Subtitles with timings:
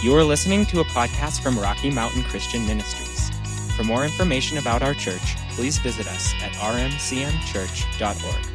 [0.00, 3.30] You are listening to a podcast from Rocky Mountain Christian Ministries.
[3.74, 8.46] For more information about our church, please visit us at rmcmchurch.org.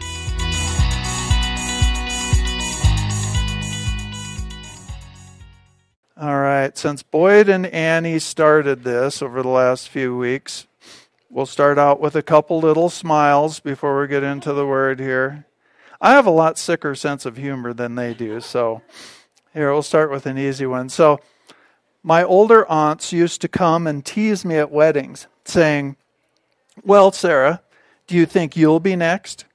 [6.16, 10.66] All right, since Boyd and Annie started this over the last few weeks,
[11.30, 15.46] we'll start out with a couple little smiles before we get into the word here.
[16.00, 18.82] I have a lot sicker sense of humor than they do, so
[19.54, 20.88] here we'll start with an easy one.
[20.88, 21.20] So,
[22.04, 25.96] my older aunts used to come and tease me at weddings, saying,
[26.84, 27.62] Well, Sarah,
[28.08, 29.46] do you think you'll be next?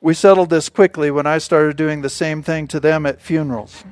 [0.00, 3.84] We settled this quickly when I started doing the same thing to them at funerals.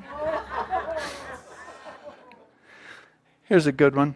[3.43, 4.15] Here's a good one.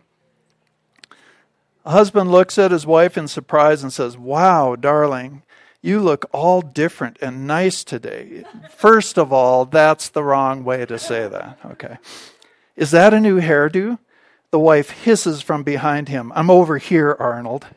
[1.85, 5.43] A husband looks at his wife in surprise and says, Wow, darling,
[5.81, 8.43] you look all different and nice today.
[8.75, 11.59] First of all, that's the wrong way to say that.
[11.65, 11.97] Okay.
[12.75, 13.99] Is that a new hairdo?
[14.51, 16.31] The wife hisses from behind him.
[16.35, 17.67] I'm over here, Arnold.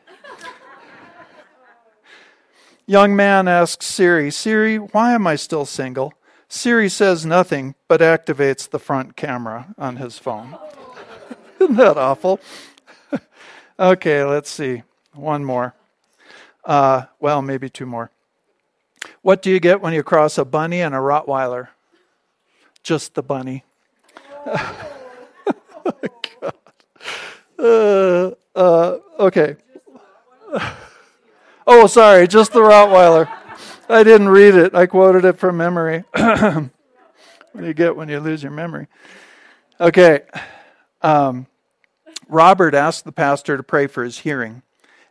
[2.85, 6.13] Young man asks Siri, Siri, why am I still single?
[6.49, 10.57] Siri says nothing but activates the front camera on his phone.
[11.59, 12.39] Isn't that awful?
[13.79, 14.83] okay, let's see.
[15.13, 15.75] One more.
[16.65, 18.11] Uh, well, maybe two more.
[19.21, 21.69] What do you get when you cross a bunny and a Rottweiler?
[22.83, 23.63] Just the bunny.
[27.59, 29.55] Uh, uh, okay.
[31.67, 33.29] oh, sorry, just the Rottweiler.
[33.89, 34.75] I didn't read it.
[34.75, 36.03] I quoted it from memory.
[36.13, 36.69] what
[37.57, 38.87] do you get when you lose your memory?
[39.79, 40.21] Okay.
[41.01, 41.47] Um,
[42.27, 44.61] Robert asked the pastor to pray for his hearing.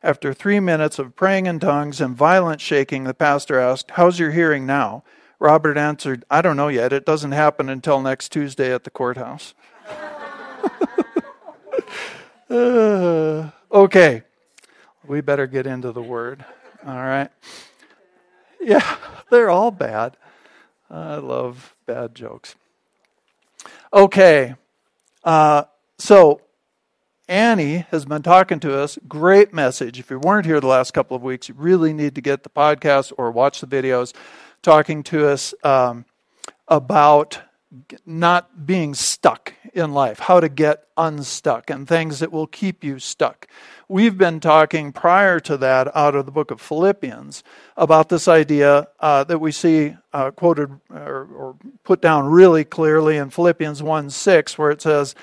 [0.03, 4.31] After three minutes of praying in tongues and violent shaking, the pastor asked, How's your
[4.31, 5.03] hearing now?
[5.41, 6.93] Robert answered, I don't know yet.
[6.93, 9.55] It doesn't happen until next Tuesday at the courthouse.
[12.51, 14.23] Uh, okay,
[15.07, 16.45] we better get into the word.
[16.87, 17.31] All right.
[18.61, 18.97] Yeah,
[19.31, 20.17] they're all bad.
[20.91, 22.55] I love bad jokes.
[23.93, 24.55] Okay,
[25.25, 25.65] uh,
[25.99, 26.41] so
[27.29, 28.99] Annie has been talking to us.
[29.07, 30.01] Great message.
[30.01, 32.49] If you weren't here the last couple of weeks, you really need to get the
[32.49, 34.15] podcast or watch the videos
[34.63, 36.07] talking to us um,
[36.69, 37.41] about
[38.07, 42.99] not being stuck in life, how to get unstuck, and things that will keep you
[42.99, 43.47] stuck.
[43.89, 47.43] We've been talking prior to that out of the book of Philippians
[47.77, 53.19] about this idea uh, that we see uh, quoted or, or put down really clearly
[53.19, 55.15] in Philippians 1 6, where it says,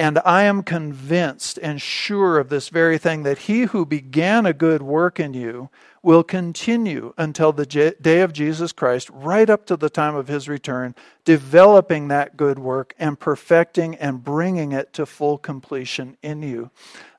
[0.00, 4.54] and I am convinced and sure of this very thing that he who began a
[4.54, 5.68] good work in you
[6.02, 7.66] will continue until the
[8.00, 10.94] day of Jesus Christ, right up to the time of his return,
[11.26, 16.70] developing that good work and perfecting and bringing it to full completion in you.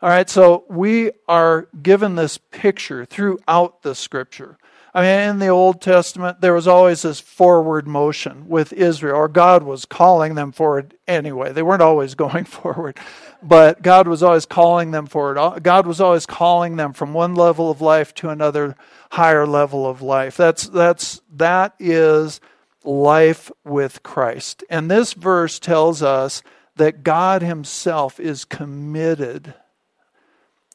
[0.02, 4.58] All right, so we are given this picture throughout the scripture
[4.94, 9.29] I mean, in the Old Testament, there was always this forward motion with Israel, or
[9.29, 11.53] God was calling them forward anyway.
[11.53, 13.00] They weren't always going forward,
[13.41, 15.63] but God was always calling them forward.
[15.63, 18.75] God was always calling them from one level of life to another
[19.12, 20.35] higher level of life.
[20.35, 22.41] That's, that's, that is
[22.84, 24.62] life with Christ.
[24.69, 26.44] And this verse tells us
[26.75, 29.53] that God Himself is committed.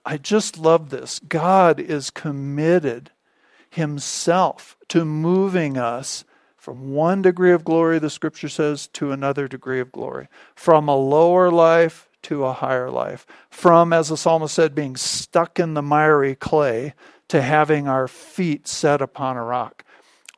[0.06, 1.18] I just love this.
[1.18, 3.10] God is committed
[3.70, 6.24] Himself to moving us
[6.56, 10.96] from one degree of glory, the scripture says, to another degree of glory, from a
[10.96, 15.82] lower life to a higher life, from, as the psalmist said, being stuck in the
[15.82, 16.92] miry clay
[17.28, 19.84] to having our feet set upon a rock.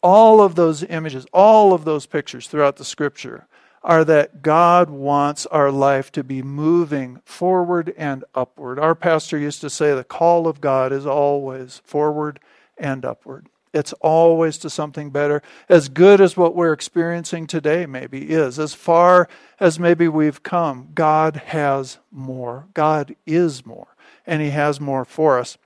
[0.03, 3.47] All of those images, all of those pictures throughout the scripture
[3.83, 8.79] are that God wants our life to be moving forward and upward.
[8.79, 12.39] Our pastor used to say the call of God is always forward
[12.79, 13.49] and upward.
[13.73, 15.43] It's always to something better.
[15.69, 19.29] As good as what we're experiencing today maybe is, as far
[19.61, 22.67] as maybe we've come, God has more.
[22.75, 23.89] God is more,
[24.27, 25.59] and He has more for us.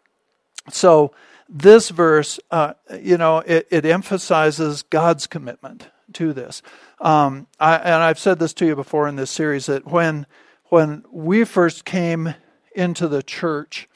[0.71, 1.13] So,
[1.49, 6.63] this verse, uh, you know, it, it, emphasizes God's commitment to this.
[6.99, 10.27] Um, I, and I've said this to you before in this series that when
[10.73, 12.35] when we first came
[12.75, 13.87] into the church,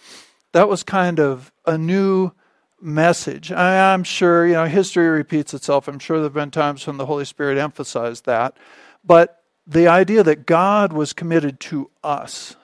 [0.52, 2.32] that was kind of a new
[2.80, 3.50] message.
[3.52, 5.88] I, am sure, you know, history repeats itself.
[5.88, 8.56] I'm sure there have been times when the Holy Spirit emphasized that.
[9.04, 12.56] But the idea that God was committed to us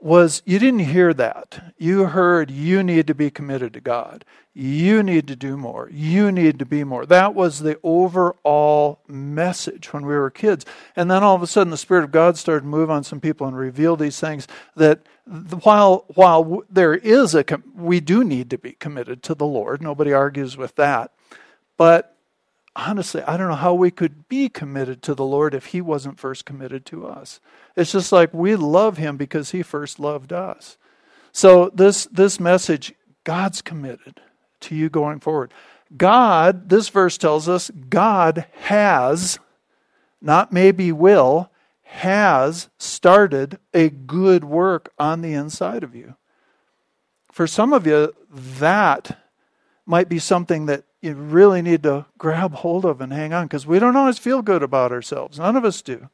[0.00, 1.74] was you didn't hear that.
[1.76, 4.24] You heard you need to be committed to God.
[4.52, 5.88] You need to do more.
[5.92, 7.06] You need to be more.
[7.06, 10.66] That was the overall message when we were kids.
[10.96, 13.20] And then all of a sudden, the Spirit of God started to move on some
[13.20, 15.00] people and reveal these things that
[15.62, 17.44] while, while there is a,
[17.76, 19.80] we do need to be committed to the Lord.
[19.82, 21.12] Nobody argues with that.
[21.76, 22.16] But
[22.76, 26.18] honestly, I don't know how we could be committed to the Lord if He wasn't
[26.18, 27.40] first committed to us.
[27.76, 30.76] It's just like we love Him because He first loved us.
[31.32, 32.94] So this this message,
[33.24, 34.20] God's committed
[34.60, 35.52] to you going forward.
[35.96, 39.38] God, this verse tells us, God has,
[40.20, 41.50] not maybe will,
[41.82, 46.14] has started a good work on the inside of you.
[47.32, 49.18] For some of you, that
[49.84, 53.66] might be something that you really need to grab hold of and hang on because
[53.66, 55.38] we don't always feel good about ourselves.
[55.38, 56.08] None of us do.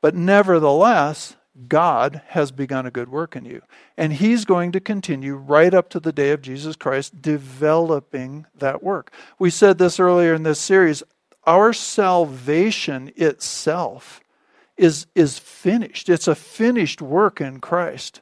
[0.00, 3.62] But nevertheless, God has begun a good work in you.
[3.96, 8.82] And He's going to continue right up to the day of Jesus Christ developing that
[8.82, 9.12] work.
[9.38, 11.02] We said this earlier in this series
[11.44, 14.20] our salvation itself
[14.76, 18.20] is, is finished, it's a finished work in Christ.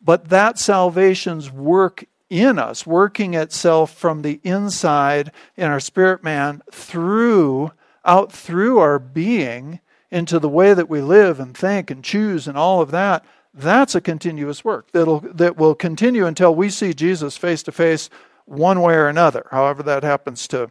[0.00, 6.62] But that salvation's work in us, working itself from the inside in our spirit man
[6.70, 7.72] through,
[8.04, 9.80] out through our being
[10.10, 13.94] into the way that we live and think and choose and all of that, that's
[13.94, 18.08] a continuous work that'll, that will continue until we see Jesus face to face
[18.44, 20.70] one way or another, however that happens to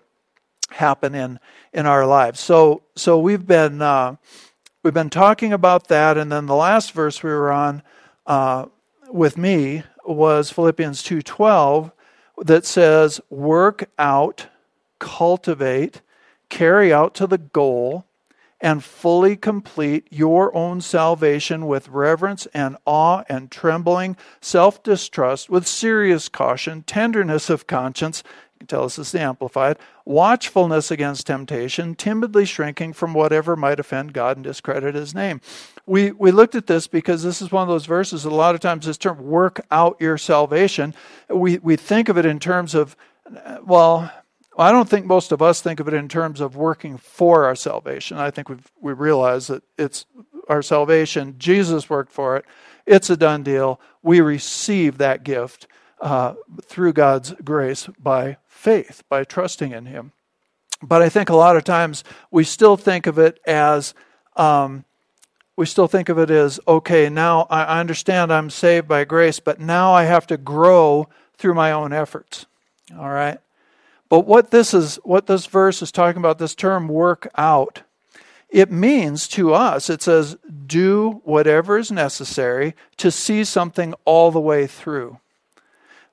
[0.69, 1.39] happen in,
[1.73, 2.39] in our lives.
[2.39, 4.15] So, so we've been, uh,
[4.83, 6.17] we've been talking about that.
[6.17, 7.83] And then the last verse we were on
[8.25, 8.65] uh,
[9.09, 11.91] with me was Philippians 2.12
[12.45, 14.47] that says, work out,
[14.99, 16.01] cultivate,
[16.49, 18.05] carry out to the goal
[18.59, 25.67] and fully complete your own salvation with reverence and awe and trembling, self distrust, with
[25.67, 28.23] serious caution, tenderness of conscience.
[28.25, 33.79] You can tell us this is amplified, watchfulness against temptation, timidly shrinking from whatever might
[33.79, 35.41] offend God and discredit his name.
[35.87, 38.61] We, we looked at this because this is one of those verses a lot of
[38.61, 40.93] times this term, work out your salvation,
[41.29, 42.95] we, we think of it in terms of,
[43.63, 44.11] well,
[44.57, 47.55] I don't think most of us think of it in terms of working for our
[47.55, 48.17] salvation.
[48.17, 50.05] I think we we realize that it's
[50.49, 51.35] our salvation.
[51.37, 52.45] Jesus worked for it.
[52.85, 53.79] It's a done deal.
[54.01, 55.67] We receive that gift
[56.01, 60.11] uh, through God's grace by faith, by trusting in Him.
[60.81, 63.93] But I think a lot of times we still think of it as
[64.35, 64.85] um,
[65.57, 67.09] we still think of it as okay.
[67.09, 71.71] Now I understand I'm saved by grace, but now I have to grow through my
[71.71, 72.45] own efforts.
[72.97, 73.39] All right.
[74.07, 77.81] But what this is, what this verse is talking about, this term work out,
[78.49, 84.39] it means to us, it says, do whatever is necessary to see something all the
[84.39, 85.19] way through.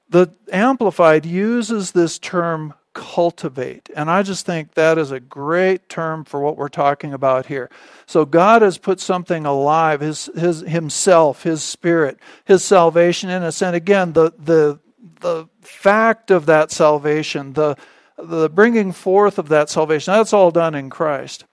[0.09, 3.91] The Amplified uses this term cultivate.
[3.95, 7.69] And I just think that is a great term for what we're talking about here.
[8.07, 13.61] So God has put something alive, his, his himself, his spirit, his salvation in us.
[13.61, 14.79] And again, the the
[15.21, 17.77] the fact of that salvation, the,
[18.19, 21.45] the bringing forth of that salvation, that's all done in Christ.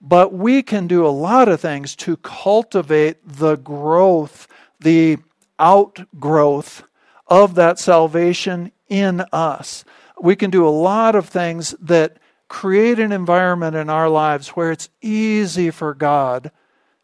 [0.00, 4.46] But we can do a lot of things to cultivate the growth,
[4.78, 5.18] the
[5.58, 6.84] outgrowth
[7.26, 9.84] of that salvation in us.
[10.20, 12.18] We can do a lot of things that
[12.48, 16.50] create an environment in our lives where it's easy for God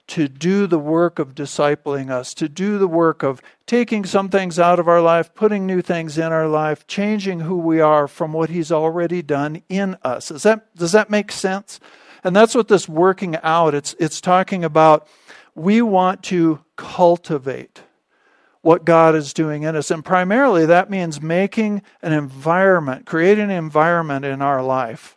[0.08, 4.58] to do the work of discipling us, to do the work of taking some things
[4.58, 8.32] out of our life, putting new things in our life, changing who we are from
[8.32, 10.28] what He's already done in us.
[10.28, 11.80] Does that, does that make sense?
[12.24, 15.08] And that's what this working out, it's, it's talking about
[15.54, 17.82] we want to cultivate
[18.62, 19.90] what God is doing in us.
[19.90, 25.16] And primarily that means making an environment, creating an environment in our life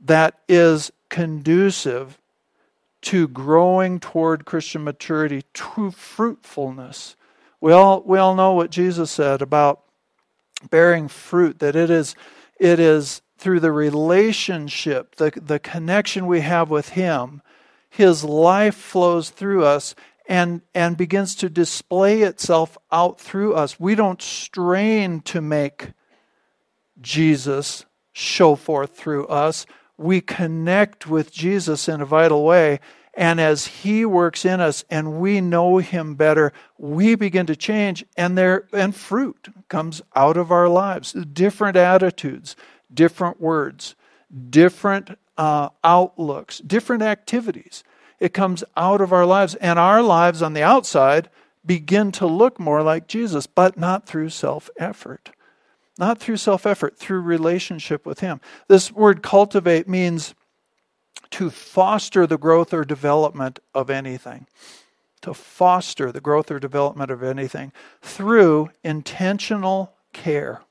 [0.00, 2.18] that is conducive
[3.00, 7.16] to growing toward Christian maturity, to fruitfulness.
[7.60, 9.82] We all, we all know what Jesus said about
[10.70, 12.16] bearing fruit, that it is,
[12.58, 17.40] it is through the relationship, the, the connection we have with Him,
[17.88, 19.94] His life flows through us
[20.28, 23.80] and, and begins to display itself out through us.
[23.80, 25.92] We don't strain to make
[27.00, 29.66] Jesus show forth through us
[29.98, 32.78] we connect with Jesus in a vital way.
[33.14, 38.06] And as He works in us and we know Him better, we begin to change,
[38.16, 41.12] and there and fruit comes out of our lives.
[41.12, 42.54] Different attitudes,
[42.94, 43.96] different words,
[44.48, 47.82] different uh, outlooks, different activities.
[48.20, 51.30] It comes out of our lives, and our lives on the outside
[51.64, 55.30] begin to look more like Jesus, but not through self effort.
[55.98, 58.40] Not through self effort, through relationship with Him.
[58.66, 60.34] This word cultivate means
[61.30, 64.46] to foster the growth or development of anything.
[65.22, 70.62] To foster the growth or development of anything through intentional care.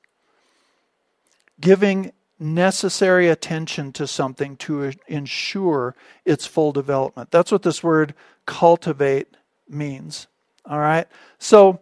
[1.60, 7.32] Giving necessary attention to something to ensure its full development.
[7.32, 8.14] That's what this word
[8.46, 9.28] cultivate
[9.68, 10.28] means.
[10.66, 11.08] All right?
[11.40, 11.80] So,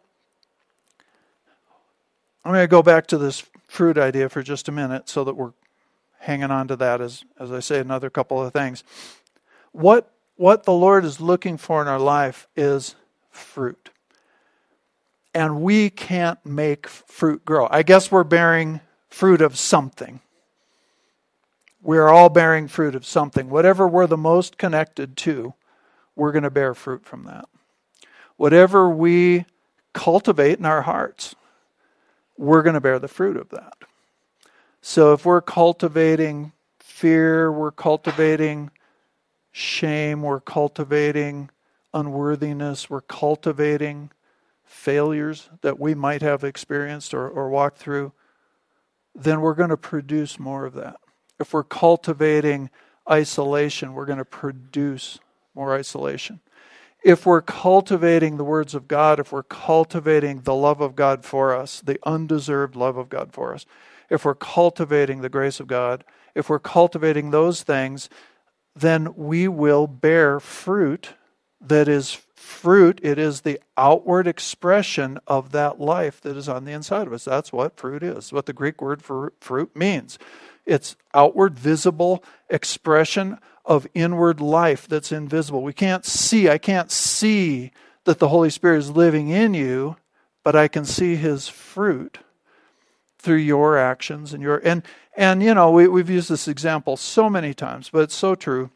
[2.45, 5.33] I'm going to go back to this fruit idea for just a minute so that
[5.35, 5.53] we're
[6.19, 8.83] hanging on to that as, as I say another couple of things.
[9.71, 12.95] What, what the Lord is looking for in our life is
[13.31, 13.89] fruit.
[15.33, 17.67] And we can't make fruit grow.
[17.69, 20.21] I guess we're bearing fruit of something.
[21.85, 23.47] We're all bearing fruit of something.
[23.47, 25.53] Whatever we're the most connected to,
[26.15, 27.47] we're going to bear fruit from that.
[28.37, 29.45] Whatever we
[29.93, 31.35] cultivate in our hearts,
[32.39, 33.75] we're going to bear the fruit of that.
[34.81, 38.71] So if we're cultivating fear, we're cultivating
[39.51, 41.51] shame, we're cultivating
[41.93, 44.09] unworthiness, we're cultivating
[44.63, 48.11] failures that we might have experienced or, or walked through,
[49.13, 50.97] then we're going to produce more of that.
[51.39, 52.69] If we're cultivating
[53.09, 55.19] isolation, we're going to produce
[55.53, 56.39] more isolation.
[57.03, 61.55] If we're cultivating the words of God, if we're cultivating the love of God for
[61.55, 63.65] us, the undeserved love of God for us,
[64.09, 68.09] if we're cultivating the grace of God, if we're cultivating those things,
[68.75, 71.13] then we will bear fruit
[71.61, 72.99] that is fruit.
[73.03, 77.25] It is the outward expression of that life that is on the inside of us.
[77.25, 80.19] That's what fruit is, what the Greek word for fruit means.
[80.65, 85.63] It's outward, visible expression of inward life that's invisible.
[85.63, 87.71] We can't see, I can't see
[88.05, 89.97] that the Holy Spirit is living in you,
[90.43, 92.19] but I can see his fruit
[93.17, 94.83] through your actions and your and
[95.17, 98.69] and you know we, we've used this example so many times but it's so true.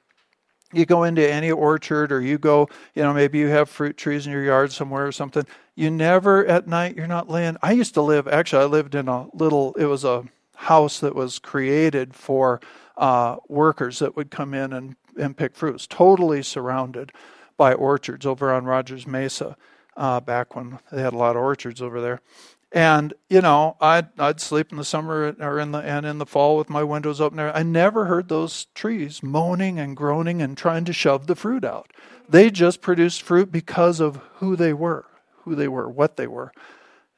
[0.74, 4.25] You go into any orchard or you go you know maybe you have fruit trees
[4.25, 5.46] in your yard somewhere or something.
[5.75, 7.58] You never at night you're not laying.
[7.62, 10.25] I used to live actually i lived in a little it was a
[10.59, 12.59] house that was created for
[12.97, 17.13] uh, workers that would come in and, and pick fruits, totally surrounded
[17.55, 19.55] by orchards over on Rogers Mesa
[19.95, 22.21] uh, back when they had a lot of orchards over there.
[22.71, 26.25] And you know, I'd I'd sleep in the summer or in the and in the
[26.25, 27.39] fall with my windows open.
[27.39, 31.91] I never heard those trees moaning and groaning and trying to shove the fruit out.
[32.27, 35.05] They just produced fruit because of who they were,
[35.45, 36.51] who they were, what they were.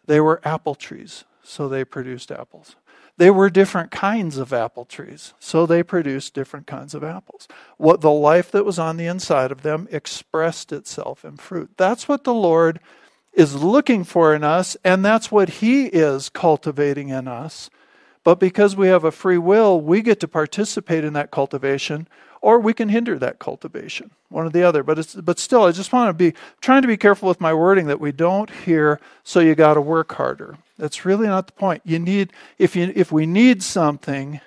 [0.06, 2.76] They were apple trees, so they produced apples.
[3.18, 7.48] They were different kinds of apple trees, so they produced different kinds of apples.
[7.78, 11.72] What the life that was on the inside of them expressed itself in fruit.
[11.78, 12.80] That's what the Lord
[13.34, 17.70] is looking for in us, and that's what He is cultivating in us.
[18.24, 22.08] But because we have a free will, we get to participate in that cultivation
[22.42, 24.84] or we can hinder that cultivation, one or the other.
[24.84, 27.54] But it's, but still, I just want to be trying to be careful with my
[27.54, 29.00] wording that we don't hear.
[29.24, 30.58] So you got to work harder.
[30.78, 31.84] That's really not the point.
[31.86, 34.42] You need if you if we need something,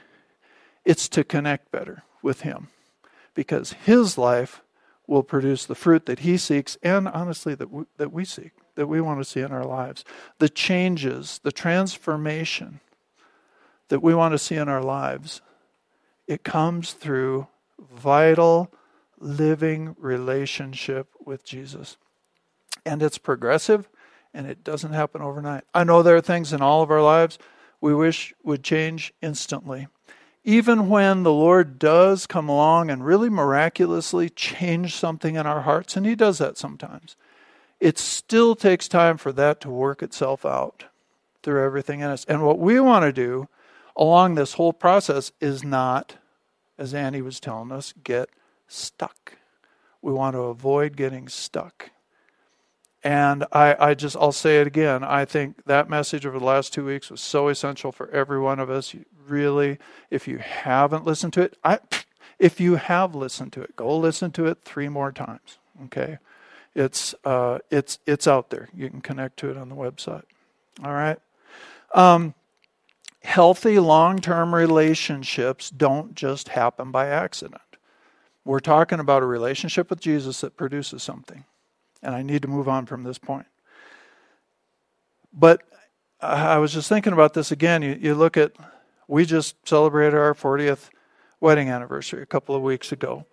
[0.84, 2.68] it's to connect better with Him,
[3.34, 4.60] because His life
[5.06, 8.88] will produce the fruit that He seeks, and honestly that we, that we seek, that
[8.88, 10.04] we want to see in our lives,
[10.40, 12.80] the changes, the transformation
[13.88, 15.40] that we want to see in our lives.
[16.26, 17.48] It comes through
[17.78, 18.72] vital,
[19.18, 21.96] living relationship with Jesus.
[22.86, 23.88] And it's progressive
[24.32, 25.64] and it doesn't happen overnight.
[25.72, 27.38] I know there are things in all of our lives
[27.80, 29.86] we wish would change instantly.
[30.42, 35.96] Even when the Lord does come along and really miraculously change something in our hearts,
[35.96, 37.16] and He does that sometimes,
[37.80, 40.84] it still takes time for that to work itself out
[41.42, 42.24] through everything in us.
[42.26, 43.48] And what we want to do
[43.96, 46.16] along this whole process is not
[46.78, 48.28] as Annie was telling us, get
[48.66, 49.36] stuck.
[50.02, 51.90] We want to avoid getting stuck.
[53.02, 55.04] And I, I just, I'll say it again.
[55.04, 58.58] I think that message over the last two weeks was so essential for every one
[58.58, 58.94] of us.
[58.94, 59.78] You really,
[60.10, 61.78] if you haven't listened to it, I,
[62.38, 65.58] if you have listened to it, go listen to it three more times.
[65.84, 66.18] Okay,
[66.74, 68.68] it's uh, it's it's out there.
[68.74, 70.24] You can connect to it on the website.
[70.82, 71.18] All right.
[71.94, 72.34] Um,
[73.24, 77.60] healthy long term relationships don't just happen by accident.
[78.44, 81.44] We're talking about a relationship with Jesus that produces something.
[82.02, 83.46] And I need to move on from this point.
[85.32, 85.62] But
[86.20, 87.82] I was just thinking about this again.
[87.82, 88.52] You, you look at,
[89.08, 90.90] we just celebrated our 40th
[91.40, 93.26] wedding anniversary a couple of weeks ago.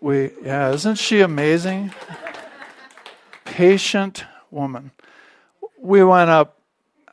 [0.00, 1.92] We, yeah, isn't she amazing?
[3.44, 4.90] Patient, woman.
[5.78, 6.58] We went up,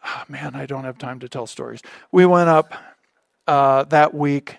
[0.06, 1.82] oh man, I don't have time to tell stories.
[2.12, 2.74] We went up
[3.48, 4.58] uh, that week.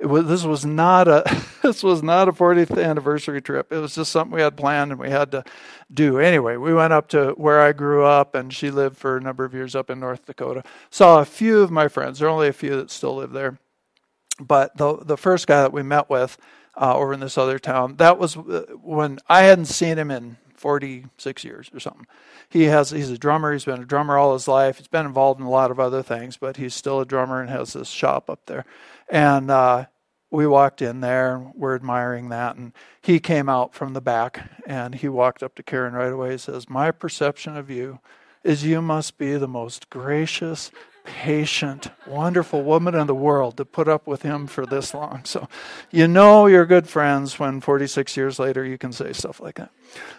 [0.00, 1.22] Was, this was not a
[1.62, 3.72] this was not a 40th anniversary trip.
[3.72, 5.44] It was just something we had planned and we had to
[5.92, 6.18] do.
[6.18, 9.44] Anyway, we went up to where I grew up, and she lived for a number
[9.44, 10.64] of years up in North Dakota.
[10.90, 12.18] Saw a few of my friends.
[12.18, 13.58] There are only a few that still live there,
[14.40, 16.36] but the the first guy that we met with
[16.76, 20.36] uh, over in this other town, that was uh, when I hadn't seen him in
[20.62, 22.06] 46 years or something.
[22.48, 23.52] He has he's a drummer.
[23.52, 24.78] He's been a drummer all his life.
[24.78, 27.50] He's been involved in a lot of other things, but he's still a drummer and
[27.50, 28.64] has this shop up there.
[29.10, 29.86] And uh,
[30.30, 32.54] we walked in there and we're admiring that.
[32.54, 36.30] And he came out from the back and he walked up to Karen right away.
[36.30, 37.98] He says, "My perception of you
[38.44, 40.70] is you must be the most gracious,
[41.04, 45.24] patient, wonderful woman in the world to put up with him for this long.
[45.24, 45.48] So
[45.90, 49.70] you know you're good friends when 46 years later you can say stuff like that.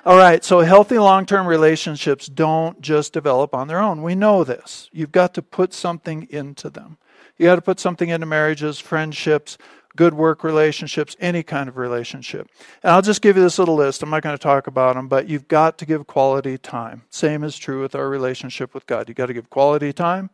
[0.05, 4.01] All right, so healthy long term relationships don't just develop on their own.
[4.01, 4.89] We know this.
[4.91, 6.97] You've got to put something into them.
[7.37, 9.57] You got to put something into marriages, friendships,
[9.95, 12.47] good work relationships, any kind of relationship.
[12.83, 14.03] And I'll just give you this little list.
[14.03, 17.03] I'm not going to talk about them, but you've got to give quality time.
[17.09, 19.07] Same is true with our relationship with God.
[19.07, 20.29] You've got to give quality time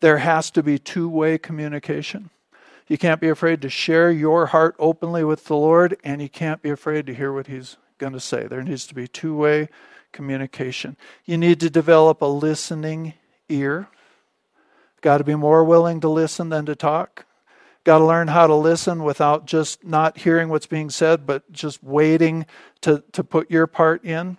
[0.00, 2.30] there has to be two way communication.
[2.86, 6.62] You can't be afraid to share your heart openly with the Lord, and you can't
[6.62, 8.46] be afraid to hear what He's going to say.
[8.46, 9.68] There needs to be two way
[10.12, 10.96] communication.
[11.24, 13.14] You need to develop a listening
[13.48, 13.88] ear.
[15.00, 17.26] Got to be more willing to listen than to talk.
[17.84, 21.82] Got to learn how to listen without just not hearing what's being said, but just
[21.82, 22.46] waiting
[22.80, 24.38] to, to put your part in.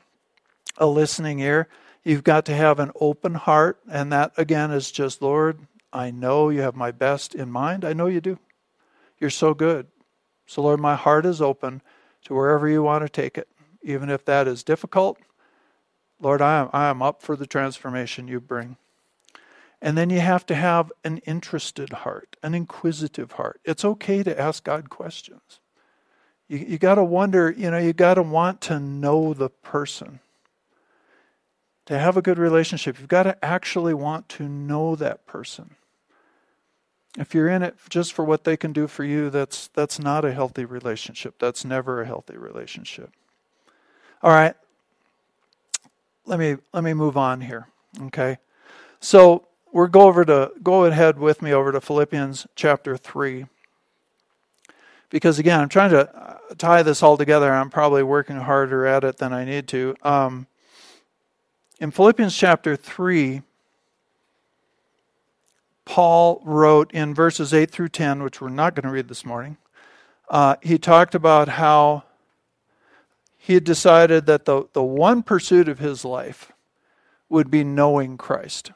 [0.77, 1.67] A listening ear.
[2.09, 6.49] You've got to have an open heart, and that again is just, Lord, I know
[6.49, 7.85] you have my best in mind.
[7.85, 8.39] I know you do.
[9.19, 9.85] You're so good.
[10.47, 11.83] So, Lord, my heart is open
[12.23, 13.47] to wherever you want to take it,
[13.83, 15.19] even if that is difficult.
[16.19, 18.77] Lord, I am, I am up for the transformation you bring.
[19.79, 23.61] And then you have to have an interested heart, an inquisitive heart.
[23.65, 25.59] It's okay to ask God questions.
[26.47, 30.21] You, you got to wonder, you know, you got to want to know the person
[31.89, 35.71] to have a good relationship, you've got to actually want to know that person.
[37.17, 40.23] If you're in it just for what they can do for you, that's that's not
[40.23, 41.39] a healthy relationship.
[41.39, 43.09] That's never a healthy relationship.
[44.21, 44.53] All right.
[46.27, 47.67] Let me let me move on here.
[47.99, 48.37] Okay.
[48.99, 53.47] So we're go over to go ahead with me over to Philippians chapter 3
[55.09, 59.17] because again i'm trying to tie this all together i'm probably working harder at it
[59.17, 60.45] than i need to um,
[61.79, 63.41] in Philippians chapter 3,
[65.85, 69.57] Paul wrote in verses 8 through 10, which we're not going to read this morning,
[70.29, 72.03] uh, he talked about how
[73.37, 76.51] he had decided that the, the one pursuit of his life
[77.29, 78.71] would be knowing Christ.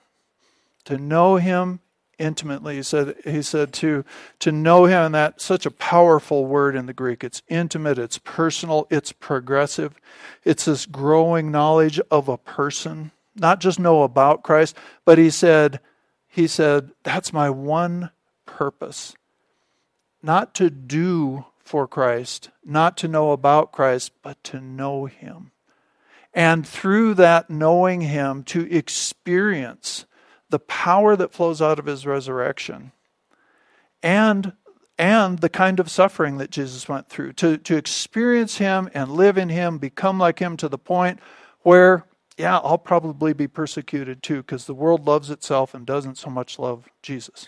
[0.85, 1.81] To know him
[2.19, 2.77] intimately.
[2.77, 4.03] He said he said to
[4.39, 7.23] to know him and that such a powerful word in the Greek.
[7.23, 9.95] It's intimate, it's personal, it's progressive.
[10.43, 15.79] It's this growing knowledge of a person, not just know about Christ, but he said
[16.27, 18.11] he said that's my one
[18.45, 19.15] purpose.
[20.21, 25.51] Not to do for Christ, not to know about Christ, but to know him.
[26.33, 30.05] And through that knowing him to experience
[30.53, 32.91] the power that flows out of his resurrection
[34.03, 34.53] and
[34.99, 39.35] and the kind of suffering that Jesus went through to to experience him and live
[39.35, 41.19] in him become like him to the point
[41.63, 42.05] where
[42.37, 46.59] yeah I'll probably be persecuted too because the world loves itself and doesn't so much
[46.59, 47.47] love Jesus.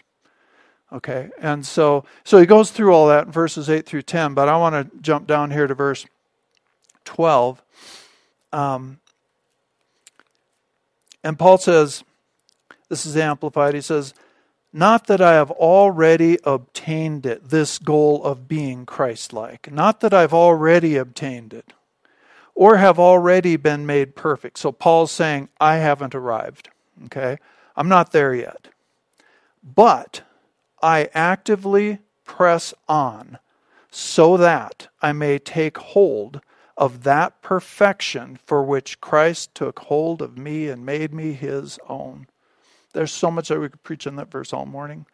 [0.91, 1.29] Okay?
[1.39, 4.57] And so so he goes through all that in verses 8 through 10 but I
[4.57, 6.07] want to jump down here to verse
[7.03, 7.61] 12
[8.51, 8.99] um,
[11.23, 12.03] and Paul says
[12.89, 13.73] this is amplified.
[13.73, 14.13] He says,
[14.71, 19.71] Not that I have already obtained it, this goal of being Christ like.
[19.71, 21.73] Not that I've already obtained it
[22.55, 24.57] or have already been made perfect.
[24.57, 26.69] So Paul's saying, I haven't arrived.
[27.05, 27.37] Okay?
[27.75, 28.69] I'm not there yet.
[29.61, 30.21] But
[30.81, 33.39] I actively press on
[33.91, 36.41] so that I may take hold
[36.77, 42.27] of that perfection for which Christ took hold of me and made me his own.
[42.95, 45.05] There's so much that we could preach on that verse all morning.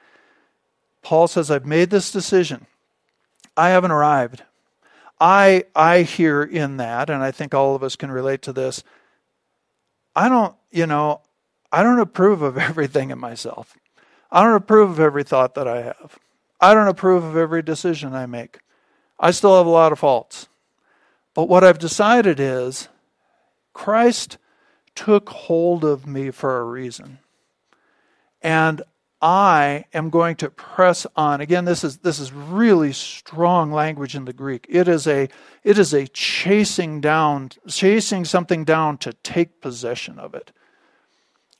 [1.01, 2.67] Paul says, I've made this decision.
[3.57, 4.43] I haven't arrived.
[5.19, 8.83] I I hear in that, and I think all of us can relate to this.
[10.15, 11.21] I don't, you know,
[11.71, 13.75] I don't approve of everything in myself.
[14.31, 16.19] I don't approve of every thought that I have.
[16.59, 18.59] I don't approve of every decision I make.
[19.19, 20.47] I still have a lot of faults.
[21.33, 22.89] But what I've decided is
[23.73, 24.37] Christ
[24.93, 27.17] took hold of me for a reason.
[28.41, 28.81] And
[29.21, 31.41] I am going to press on.
[31.41, 34.65] Again, this is this is really strong language in the Greek.
[34.67, 35.29] It is a
[35.63, 40.51] it is a chasing down, chasing something down to take possession of it.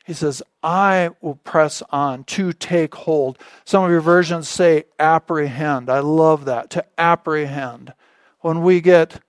[0.06, 3.38] He says, I will press on to take hold.
[3.65, 5.89] Some of your versions say apprehend.
[5.89, 7.94] I love that, to apprehend.
[8.39, 9.22] When we get,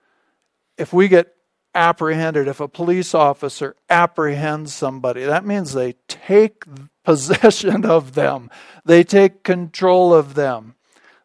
[0.77, 1.35] if we get
[1.75, 6.65] apprehended, if a police officer apprehends somebody, that means they take
[7.03, 8.49] possession of them,
[8.85, 10.75] they take control of them.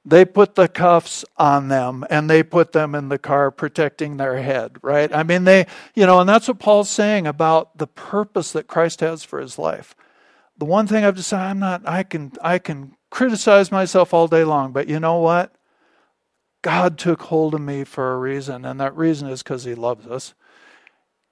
[0.04, 4.40] They put the cuffs on them and they put them in the car protecting their
[4.40, 5.14] head, right?
[5.14, 9.00] I mean, they, you know, and that's what Paul's saying about the purpose that Christ
[9.00, 9.94] has for his life.
[10.56, 14.44] The one thing I've decided, I'm not, I can, I can criticize myself all day
[14.44, 15.54] long, but you know what?
[16.62, 20.06] God took hold of me for a reason, and that reason is because he loves
[20.06, 20.34] us.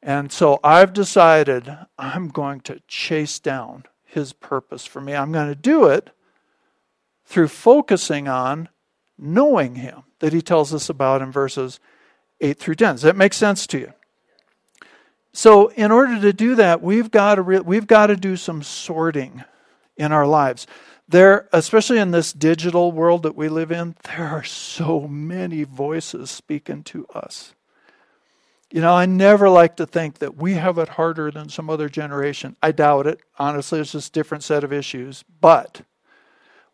[0.03, 3.85] And so I've decided I'm going to chase down
[4.17, 5.15] his purpose for me.
[5.15, 6.11] I'm going to do it
[7.25, 8.69] through focusing on
[9.17, 11.79] knowing him that he tells us about in verses
[12.41, 12.97] 8 through 10.
[12.97, 13.93] Does that make sense to you?
[15.33, 18.63] So, in order to do that, we've got to re- we've got to do some
[18.63, 19.45] sorting
[19.97, 20.67] in our lives.
[21.09, 26.31] There, especially in this digital world that we live in, there are so many voices
[26.31, 27.55] speaking to us.
[28.71, 31.89] You know, I never like to think that we have it harder than some other
[31.89, 32.57] generation.
[32.63, 33.21] I doubt it.
[33.39, 35.25] Honestly, it's just a different set of issues.
[35.41, 35.83] But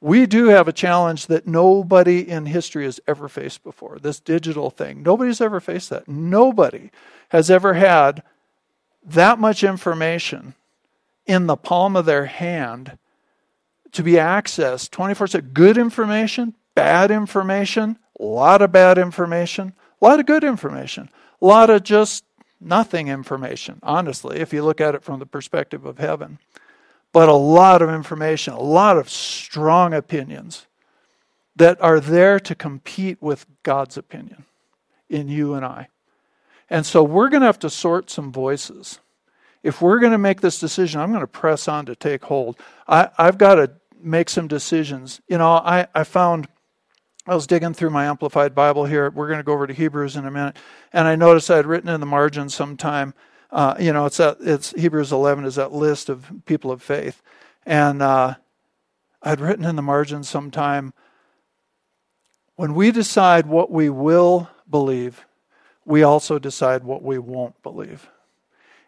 [0.00, 4.70] we do have a challenge that nobody in history has ever faced before this digital
[4.70, 5.02] thing.
[5.02, 6.08] Nobody's ever faced that.
[6.08, 6.90] Nobody
[7.28, 8.22] has ever had
[9.04, 10.54] that much information
[11.26, 12.96] in the palm of their hand
[13.92, 15.50] to be accessed 24 7.
[15.52, 21.10] Good information, bad information, a lot of bad information, a lot of good information
[21.42, 22.24] a lot of just
[22.60, 26.38] nothing information, honestly, if you look at it from the perspective of heaven.
[27.12, 30.66] But a lot of information, a lot of strong opinions
[31.56, 34.44] that are there to compete with God's opinion
[35.10, 35.88] in you and I.
[36.70, 39.00] And so we're going to have to sort some voices.
[39.62, 42.56] If we're going to make this decision, I'm going to press on to take hold.
[42.88, 45.20] I, have got to make some decisions.
[45.28, 46.48] You know, I, I found
[47.24, 49.08] I was digging through my Amplified Bible here.
[49.08, 50.56] We're going to go over to Hebrews in a minute.
[50.92, 53.14] And I noticed I had written in the margin sometime,
[53.52, 57.22] uh, you know, it's, that, it's Hebrews 11 is that list of people of faith.
[57.64, 58.34] And uh,
[59.22, 60.94] I'd written in the margin sometime,
[62.56, 65.24] when we decide what we will believe,
[65.84, 68.10] we also decide what we won't believe.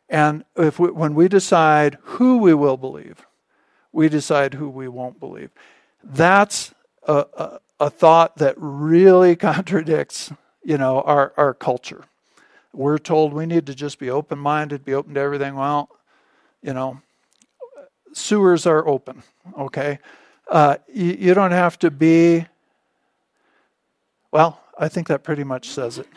[0.09, 3.27] And if we, when we decide who we will believe,
[3.93, 5.51] we decide who we won't believe.
[6.03, 10.33] That's a, a a thought that really contradicts,
[10.63, 12.05] you know, our, our culture.
[12.73, 15.55] We're told we need to just be open minded, be open to everything.
[15.55, 15.89] Well,
[16.63, 17.01] you know,
[18.13, 19.23] sewers are open,
[19.59, 19.99] okay?
[20.51, 22.47] Uh, you, you don't have to be,
[24.33, 26.09] well, I think that pretty much says it.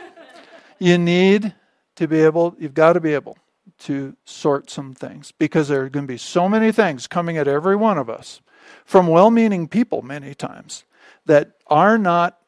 [0.79, 1.53] You need
[1.95, 3.37] to be able, you've got to be able
[3.79, 7.47] to sort some things because there are going to be so many things coming at
[7.47, 8.41] every one of us
[8.85, 10.83] from well meaning people many times
[11.27, 12.39] that are not,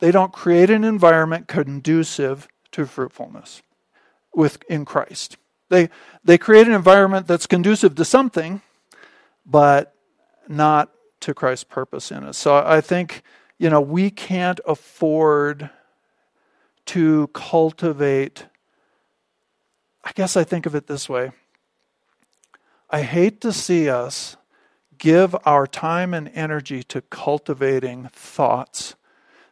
[0.00, 3.62] they don't create an environment conducive to fruitfulness
[4.34, 5.36] with, in Christ.
[5.68, 5.90] They,
[6.24, 8.62] they create an environment that's conducive to something,
[9.44, 9.94] but
[10.48, 12.38] not to Christ's purpose in us.
[12.38, 13.22] So I think,
[13.58, 15.70] you know, we can't afford
[16.86, 18.46] to cultivate.
[20.02, 21.32] I guess I think of it this way
[22.90, 24.37] I hate to see us
[24.98, 28.94] give our time and energy to cultivating thoughts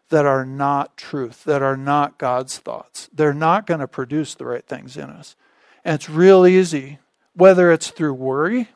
[0.09, 3.09] that are not truth, that are not God's thoughts.
[3.13, 5.35] They're not going to produce the right things in us.
[5.85, 6.99] And it's real easy,
[7.35, 8.69] whether it's through worry,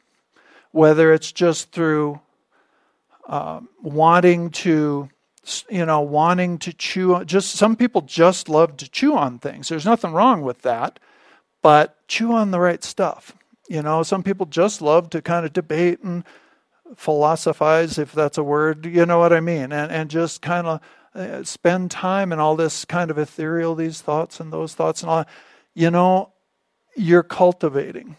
[0.72, 2.20] whether it's just through
[3.28, 5.08] uh, wanting to,
[5.68, 7.14] you know, wanting to chew.
[7.14, 9.68] on Just some people just love to chew on things.
[9.68, 10.98] There's nothing wrong with that,
[11.62, 13.36] but chew on the right stuff.
[13.68, 16.24] You know, some people just love to kind of debate and
[16.96, 20.80] philosophize, if that's a word, you know what I mean, and, and just kind of
[21.14, 25.10] uh, spend time in all this kind of ethereal, these thoughts and those thoughts and
[25.10, 25.24] all.
[25.74, 26.32] You know,
[26.96, 28.16] you're cultivating.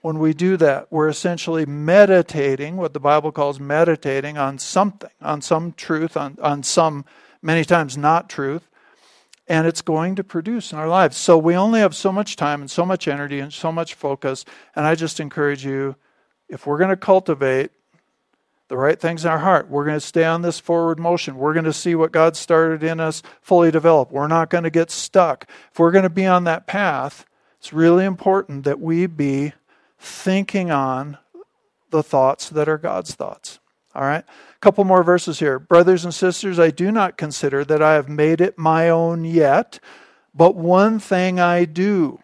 [0.00, 5.40] When we do that, we're essentially meditating, what the Bible calls meditating on something, on
[5.40, 7.06] some truth, on, on some,
[7.40, 8.68] many times not truth,
[9.46, 11.16] and it's going to produce in our lives.
[11.16, 14.44] So we only have so much time and so much energy and so much focus.
[14.74, 15.96] And I just encourage you,
[16.48, 17.70] if we're going to cultivate
[18.68, 19.68] the right things in our heart.
[19.68, 21.36] We're going to stay on this forward motion.
[21.36, 24.10] We're going to see what God started in us fully develop.
[24.10, 25.48] We're not going to get stuck.
[25.70, 27.26] If we're going to be on that path,
[27.58, 29.52] it's really important that we be
[29.98, 31.18] thinking on
[31.90, 33.58] the thoughts that are God's thoughts.
[33.94, 34.24] All right?
[34.24, 35.58] A couple more verses here.
[35.58, 39.78] Brothers and sisters, I do not consider that I have made it my own yet,
[40.34, 42.18] but one thing I do.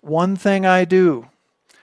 [0.00, 1.28] One thing I do,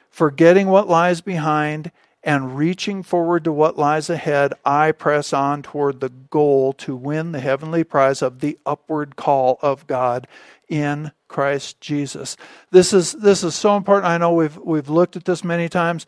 [0.10, 1.92] forgetting what lies behind
[2.24, 7.32] and reaching forward to what lies ahead, I press on toward the goal to win
[7.34, 10.28] the heavenly prize of the upward call of God
[10.70, 12.38] in Christ Jesus.
[12.72, 14.06] This is this is so important.
[14.06, 16.06] I know we've we've looked at this many times.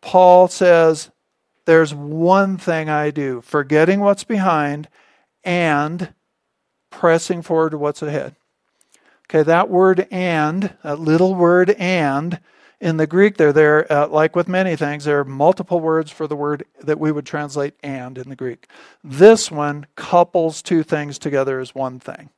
[0.00, 1.10] Paul says
[1.64, 4.88] there's one thing I do, forgetting what's behind
[5.44, 6.14] and
[6.90, 8.36] pressing forward to what's ahead.
[9.28, 12.38] Okay, that word and, that little word and,
[12.82, 16.26] in the Greek, they're there, uh, like with many things, there are multiple words for
[16.26, 18.66] the word that we would translate and in the Greek.
[19.04, 22.30] This one couples two things together as one thing.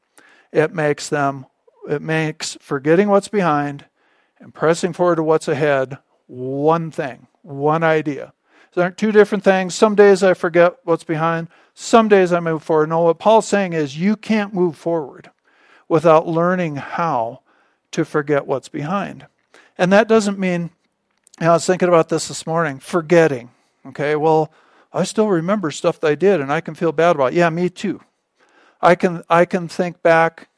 [0.53, 1.47] It makes them,
[1.89, 3.87] it makes forgetting what's behind
[4.39, 8.35] and pressing forward to what's ahead one thing, one idea.
[8.75, 9.75] There aren't two different things.
[9.75, 12.91] Some days I forget what's behind, some days I move forward.
[12.91, 15.31] No, what Paul's saying is you can't move forward
[15.89, 17.41] without learning how
[17.93, 19.27] to forget what's behind.
[19.77, 20.71] And that doesn't mean,
[21.41, 23.51] you know, I was thinking about this this morning, forgetting.
[23.87, 24.53] Okay, well,
[24.93, 27.37] I still remember stuff that I did and I can feel bad about it.
[27.37, 28.01] Yeah, me too.
[28.81, 30.49] I can I can think back,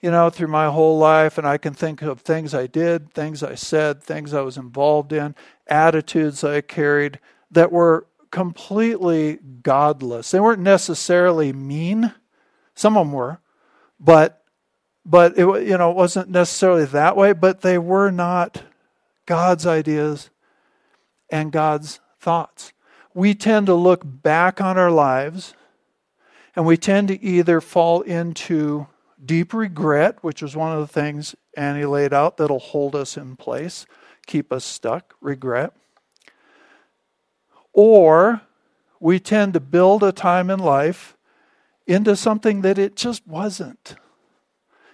[0.00, 3.42] you know, through my whole life and I can think of things I did, things
[3.42, 5.34] I said, things I was involved in,
[5.66, 10.30] attitudes I carried that were completely godless.
[10.30, 12.12] They weren't necessarily mean.
[12.74, 13.40] Some of them were,
[14.00, 14.37] but
[15.08, 18.62] but it you know it wasn't necessarily that way but they were not
[19.26, 20.30] god's ideas
[21.30, 22.72] and god's thoughts.
[23.14, 25.54] We tend to look back on our lives
[26.54, 28.86] and we tend to either fall into
[29.24, 33.34] deep regret which is one of the things annie laid out that'll hold us in
[33.34, 33.86] place
[34.28, 35.72] keep us stuck regret.
[37.72, 38.42] Or
[39.00, 41.16] we tend to build a time in life
[41.86, 43.96] into something that it just wasn't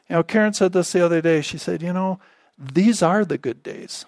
[0.09, 1.41] you know, Karen said this the other day.
[1.41, 2.21] She said, you know,
[2.59, 4.05] these are the good days.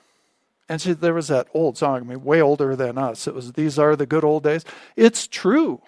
[0.68, 3.26] And she, there was that old song, I mean, way older than us.
[3.26, 4.64] It was, These Are the Good Old Days.
[4.96, 5.80] It's true.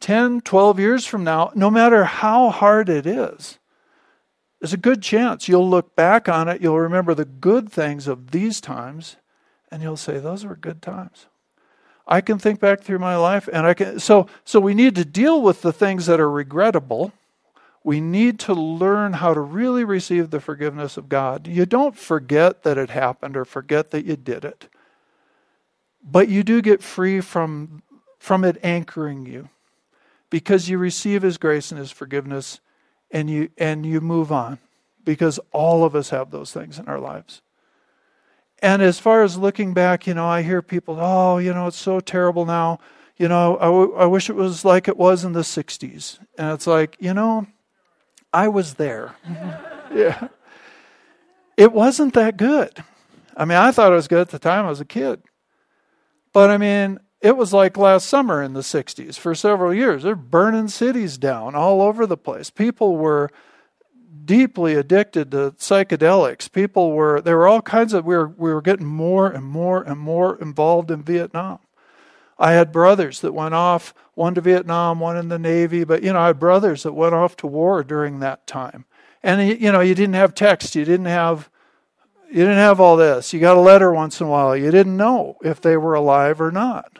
[0.00, 3.58] 10, 12 years from now, no matter how hard it is,
[4.60, 8.30] there's a good chance you'll look back on it, you'll remember the good things of
[8.30, 9.16] these times,
[9.70, 11.26] and you'll say, Those were good times.
[12.06, 14.00] I can think back through my life, and I can.
[14.00, 17.12] So, so we need to deal with the things that are regrettable
[17.84, 21.46] we need to learn how to really receive the forgiveness of God.
[21.46, 24.68] You don't forget that it happened or forget that you did it,
[26.02, 27.82] but you do get free from,
[28.18, 29.48] from it anchoring you
[30.30, 32.60] because you receive His grace and His forgiveness
[33.10, 34.58] and you, and you move on
[35.04, 37.40] because all of us have those things in our lives.
[38.60, 41.78] And as far as looking back, you know, I hear people, oh, you know, it's
[41.78, 42.80] so terrible now.
[43.16, 46.18] You know, I, w- I wish it was like it was in the 60s.
[46.36, 47.46] And it's like, you know,
[48.32, 49.14] I was there.
[49.94, 50.28] yeah.
[51.56, 52.84] It wasn't that good.
[53.36, 55.22] I mean, I thought it was good at the time I was a kid.
[56.32, 60.02] But I mean, it was like last summer in the 60s for several years.
[60.02, 62.50] They're burning cities down all over the place.
[62.50, 63.30] People were
[64.24, 66.50] deeply addicted to psychedelics.
[66.52, 69.82] People were, there were all kinds of, we were, we were getting more and more
[69.82, 71.58] and more involved in Vietnam.
[72.38, 76.12] I had brothers that went off, one to Vietnam, one in the Navy, but you
[76.12, 78.84] know, I had brothers that went off to war during that time.
[79.22, 81.50] And you know, you didn't have text, you didn't have
[82.30, 83.32] you didn't have all this.
[83.32, 84.54] You got a letter once in a while.
[84.54, 86.98] You didn't know if they were alive or not.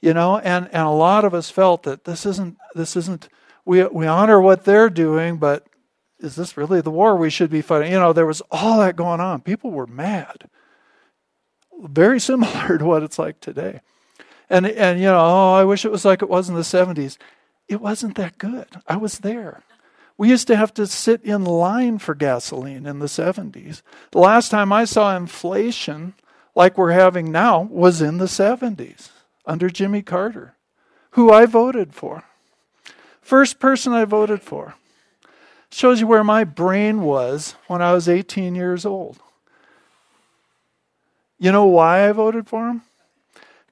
[0.00, 3.28] You know, and, and a lot of us felt that this isn't this isn't
[3.64, 5.66] we we honor what they're doing, but
[6.18, 7.92] is this really the war we should be fighting?
[7.92, 9.40] You know, there was all that going on.
[9.40, 10.48] People were mad.
[11.82, 13.80] Very similar to what it's like today.
[14.48, 17.18] And, and you know, oh, I wish it was like it was in the 70s.
[17.68, 18.68] It wasn't that good.
[18.86, 19.62] I was there.
[20.18, 23.82] We used to have to sit in line for gasoline in the 70s.
[24.12, 26.14] The last time I saw inflation
[26.54, 29.10] like we're having now was in the 70s
[29.44, 30.54] under Jimmy Carter,
[31.10, 32.24] who I voted for.
[33.20, 34.74] First person I voted for.
[35.70, 39.18] Shows you where my brain was when I was 18 years old.
[41.38, 42.82] You know why I voted for him?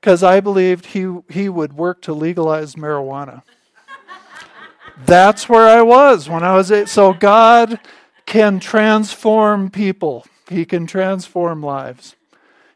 [0.04, 3.42] Because I believed he, he would work to legalize marijuana.
[5.06, 6.90] That's where I was when I was eight.
[6.90, 7.80] So God
[8.26, 12.16] can transform people, He can transform lives.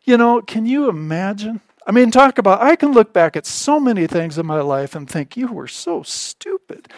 [0.05, 1.61] You know, can you imagine?
[1.87, 4.95] I mean, talk about, I can look back at so many things in my life
[4.95, 6.89] and think, you were so stupid.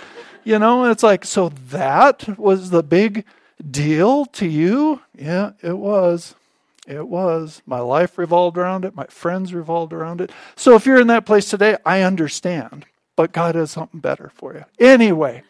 [0.45, 3.25] You know, it's like, so that was the big,
[3.69, 5.03] deal to you?
[5.19, 6.37] Yeah, it was.
[6.91, 7.63] It was.
[7.67, 8.95] My life revolved around it.
[8.95, 10.33] My friends revolved around it.
[10.57, 12.85] So if you're in that place today, I understand.
[13.17, 14.65] But God has something better for you.
[14.79, 15.43] Anyway,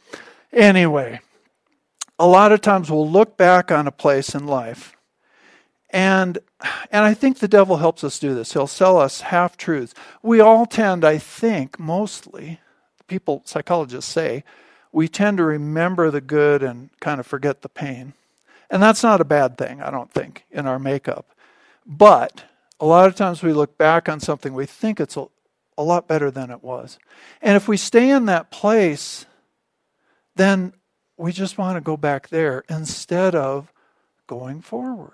[0.53, 1.20] anyway,
[2.18, 4.96] a lot of times we'll look back on a place in life
[5.92, 6.38] and
[6.90, 8.53] and I think the devil helps us do this.
[8.53, 9.94] He'll sell us half truths.
[10.22, 12.61] We all tend, I think, mostly,
[13.07, 14.44] people psychologists say,
[14.92, 18.12] we tend to remember the good and kind of forget the pain.
[18.70, 21.26] And that's not a bad thing, I don't think, in our makeup.
[21.90, 22.44] But
[22.79, 25.26] a lot of times we look back on something, we think it's a,
[25.76, 26.98] a lot better than it was.
[27.42, 29.26] And if we stay in that place,
[30.37, 30.72] then
[31.16, 33.72] we just want to go back there instead of
[34.29, 35.12] going forward.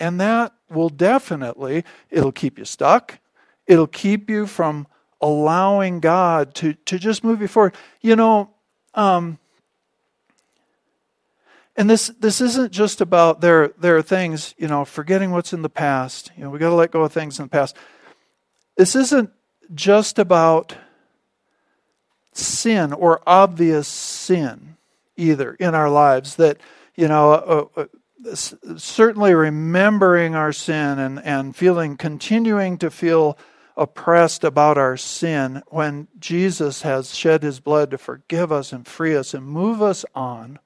[0.00, 3.20] And that will definitely, it'll keep you stuck.
[3.68, 4.88] It'll keep you from
[5.20, 7.76] allowing God to, to just move you forward.
[8.00, 8.50] You know,
[8.94, 9.38] um,
[11.80, 15.62] and this this isn't just about there there are things you know forgetting what's in
[15.62, 16.30] the past.
[16.36, 17.74] You know we got to let go of things in the past.
[18.76, 19.30] This isn't
[19.74, 20.76] just about
[22.34, 24.76] sin or obvious sin
[25.16, 26.58] either in our lives that
[26.96, 27.32] you know
[27.76, 27.86] uh,
[28.26, 33.38] uh, certainly remembering our sin and, and feeling, continuing to feel
[33.74, 39.16] oppressed about our sin when Jesus has shed his blood to forgive us and free
[39.16, 40.58] us and move us on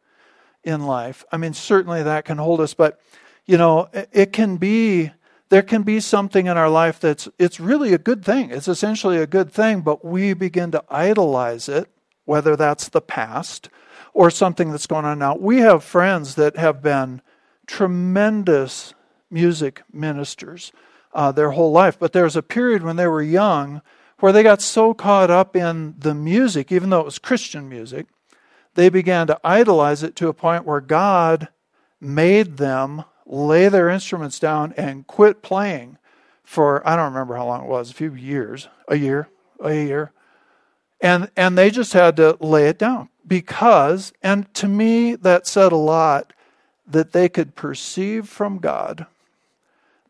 [0.64, 1.24] in life.
[1.30, 3.00] I mean, certainly that can hold us, but
[3.46, 5.12] you know, it can be
[5.50, 8.50] there can be something in our life that's it's really a good thing.
[8.50, 11.88] It's essentially a good thing, but we begin to idolize it,
[12.24, 13.68] whether that's the past
[14.14, 15.36] or something that's going on now.
[15.36, 17.20] We have friends that have been
[17.66, 18.94] tremendous
[19.30, 20.72] music ministers
[21.12, 21.98] uh, their whole life.
[21.98, 23.82] But there was a period when they were young
[24.20, 28.06] where they got so caught up in the music, even though it was Christian music,
[28.74, 31.48] they began to idolize it to a point where God
[32.00, 35.98] made them lay their instruments down and quit playing
[36.42, 39.28] for I don't remember how long it was, a few years, a year,
[39.60, 40.12] a year.
[41.00, 45.72] And and they just had to lay it down because and to me that said
[45.72, 46.32] a lot
[46.86, 49.06] that they could perceive from God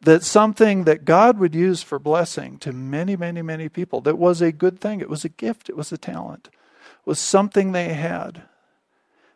[0.04, 4.42] that something that God would use for blessing to many, many, many people, that was
[4.42, 6.50] a good thing, it was a gift, it was a talent,
[7.04, 8.42] was something they had.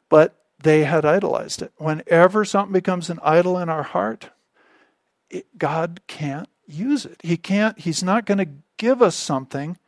[0.08, 1.72] But they had idolized it.
[1.76, 4.30] Whenever something becomes an idol in our heart,
[5.30, 7.20] it, God can't use it.
[7.22, 9.78] He can't, He's not going to give us something,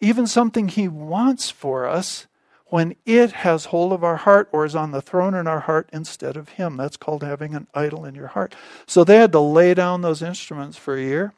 [0.00, 2.26] even something He wants for us,
[2.68, 5.88] when it has hold of our heart or is on the throne in our heart
[5.92, 6.76] instead of Him.
[6.76, 8.56] That's called having an idol in your heart.
[8.86, 11.32] So they had to lay down those instruments for a year.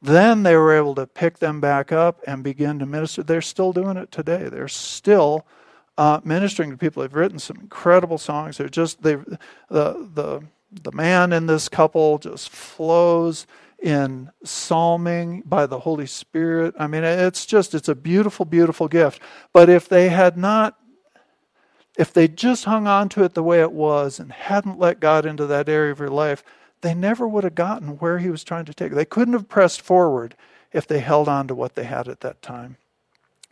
[0.00, 3.22] Then they were able to pick them back up and begin to minister.
[3.22, 4.48] They're still doing it today.
[4.48, 5.46] They're still
[6.00, 7.02] uh, ministering to people.
[7.02, 8.56] They've written some incredible songs.
[8.56, 9.16] They're just they
[9.68, 10.42] the the
[10.82, 13.46] the man in this couple just flows
[13.82, 16.74] in psalming by the Holy Spirit.
[16.78, 19.20] I mean, it's just, it's a beautiful, beautiful gift.
[19.52, 20.78] But if they had not,
[21.98, 25.26] if they just hung on to it the way it was and hadn't let God
[25.26, 26.44] into that area of your life,
[26.82, 28.92] they never would have gotten where He was trying to take.
[28.92, 30.34] They couldn't have pressed forward
[30.72, 32.76] if they held on to what they had at that time.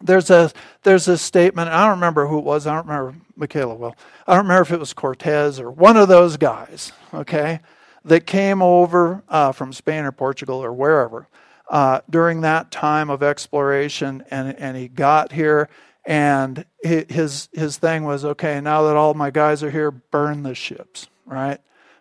[0.01, 0.53] There's a
[0.85, 1.71] there's a statement.
[1.71, 2.67] I don't remember who it was.
[2.67, 6.09] I don't remember Michaela Well, I don't remember if it was Cortez or one of
[6.09, 6.93] those guys.
[7.13, 7.61] Okay,
[8.05, 11.27] that came over uh, from Spain or Portugal or wherever
[11.69, 15.69] uh, during that time of exploration, and, and he got here.
[16.05, 18.61] And his his thing was okay.
[18.63, 21.61] Now that all my guys are here, burn the ships, right?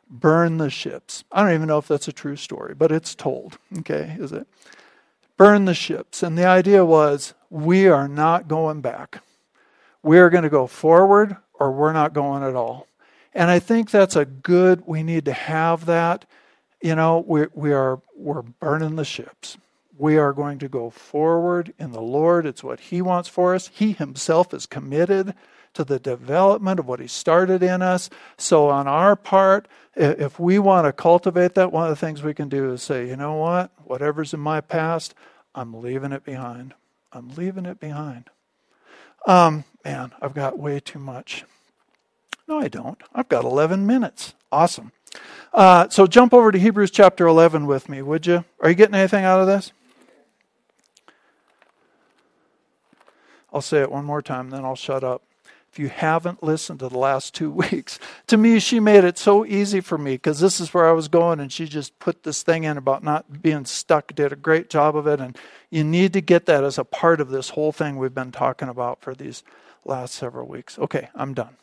[0.10, 1.26] Burn the ships.
[1.30, 3.58] I don't even know if that's a true story, but it's told.
[3.80, 4.48] Okay, is it?
[5.36, 6.24] Burn the ships.
[6.24, 9.22] And the idea was we are not going back.
[10.04, 12.88] We are going to go forward, or we're not going at all.
[13.34, 16.26] And I think that's a good, we need to have that.
[16.82, 19.58] You know, we, we are, we're burning the ships.
[19.98, 22.46] We are going to go forward in the Lord.
[22.46, 23.70] It's what He wants for us.
[23.74, 25.34] He Himself is committed
[25.74, 28.10] to the development of what He started in us.
[28.38, 32.34] So, on our part, if we want to cultivate that, one of the things we
[32.34, 33.71] can do is say, you know what?
[33.84, 35.15] Whatever's in my past,
[35.56, 36.76] I'm leaving it behind.
[37.12, 38.30] I'm leaving it behind.
[39.26, 41.44] Um, man, I've got way too much.
[42.48, 43.02] No, I don't.
[43.14, 44.34] I've got 11 minutes.
[44.52, 44.92] Awesome.
[45.54, 48.46] Uh, so jump over to Hebrews chapter 11 with me, would you?
[48.62, 49.72] Are you getting anything out of this?
[53.52, 55.24] I'll say it one more time, then I'll shut up.
[55.78, 59.82] You haven't listened to the last two weeks, to me, she made it so easy
[59.82, 62.63] for me because this is where I was going, and she just put this thing
[62.63, 65.19] in about not being stuck, did a great job of it.
[65.19, 65.38] And
[65.69, 68.69] you need to get that as a part of this whole thing we've been talking
[68.69, 69.44] about for these
[69.86, 70.78] last several weeks.
[70.80, 71.56] Okay, I'm done.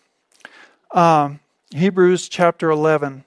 [0.92, 1.40] Um,
[1.74, 3.24] Hebrews chapter 11.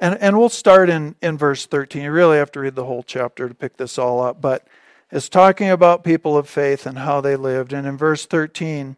[0.00, 2.02] And, and we'll start in, in verse 13.
[2.02, 4.40] You really have to read the whole chapter to pick this all up.
[4.40, 4.66] But
[5.10, 7.72] it's talking about people of faith and how they lived.
[7.72, 8.96] And in verse 13,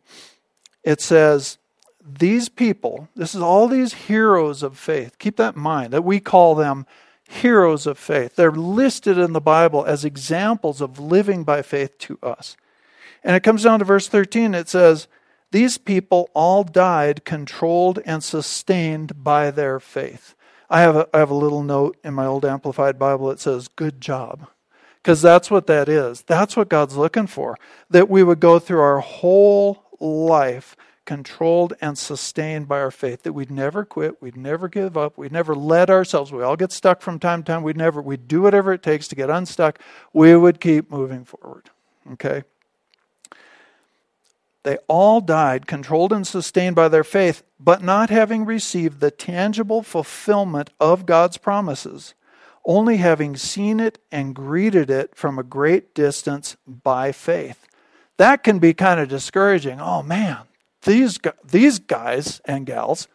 [0.85, 1.59] it says,
[2.05, 5.19] These people, this is all these heroes of faith.
[5.19, 6.87] Keep that in mind that we call them
[7.29, 8.37] heroes of faith.
[8.37, 12.57] They're listed in the Bible as examples of living by faith to us.
[13.25, 14.55] And it comes down to verse 13.
[14.55, 15.09] It says,
[15.51, 20.35] These people all died controlled and sustained by their faith.
[20.71, 23.69] I have a, I have a little note in my old Amplified Bible that says,
[23.69, 24.49] Good job.
[25.07, 26.23] Because that's what that is.
[26.23, 27.57] That's what God's looking for.
[27.89, 33.33] That we would go through our whole life controlled and sustained by our faith that
[33.33, 37.01] we'd never quit we'd never give up we'd never let ourselves we all get stuck
[37.01, 39.79] from time to time we'd never we'd do whatever it takes to get unstuck
[40.13, 41.71] we would keep moving forward
[42.11, 42.43] okay
[44.65, 49.85] they all died controlled and sustained by their faith but not having received the tangible
[49.85, 52.15] fulfillment of god's promises
[52.67, 57.67] only having seen it and greeted it from a great distance by faith
[58.19, 60.39] that can be kind of discouraging oh man
[60.87, 63.09] these, these guys and gals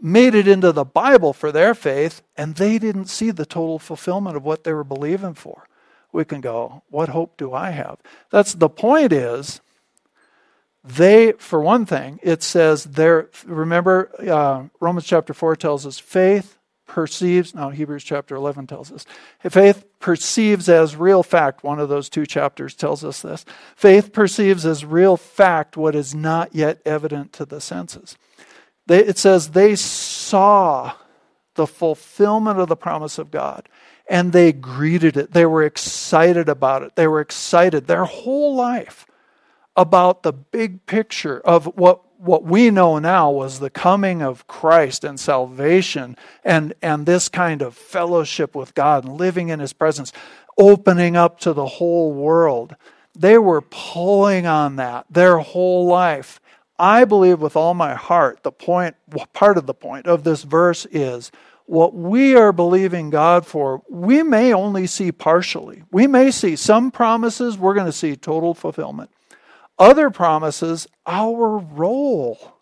[0.00, 4.36] made it into the Bible for their faith, and they didn't see the total fulfillment
[4.36, 5.66] of what they were believing for.
[6.12, 7.98] We can go, what hope do I have?
[8.30, 9.60] That's the point is,
[10.84, 16.55] they, for one thing, it says there, remember, uh, Romans chapter 4 tells us faith
[16.86, 19.04] perceives, now Hebrews chapter 11 tells us,
[19.48, 23.44] faith perceives as real fact, one of those two chapters tells us this.
[23.74, 28.16] Faith perceives as real fact what is not yet evident to the senses.
[28.86, 30.92] They, it says they saw
[31.54, 33.68] the fulfillment of the promise of God
[34.08, 35.32] and they greeted it.
[35.32, 36.94] They were excited about it.
[36.94, 39.06] They were excited their whole life
[39.76, 45.04] about the big picture of what what we know now was the coming of Christ
[45.04, 50.12] and salvation and, and this kind of fellowship with God and living in His presence,
[50.58, 52.76] opening up to the whole world.
[53.14, 56.40] They were pulling on that their whole life.
[56.78, 58.96] I believe with all my heart, the point,
[59.32, 61.32] part of the point of this verse is
[61.64, 65.82] what we are believing God for, we may only see partially.
[65.90, 69.10] We may see some promises, we're going to see total fulfillment.
[69.78, 72.56] Other promises, our role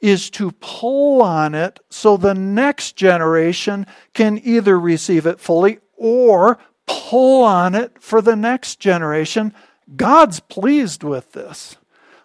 [0.00, 6.58] is to pull on it so the next generation can either receive it fully or
[6.86, 9.52] pull on it for the next generation.
[9.96, 11.76] God's pleased with this.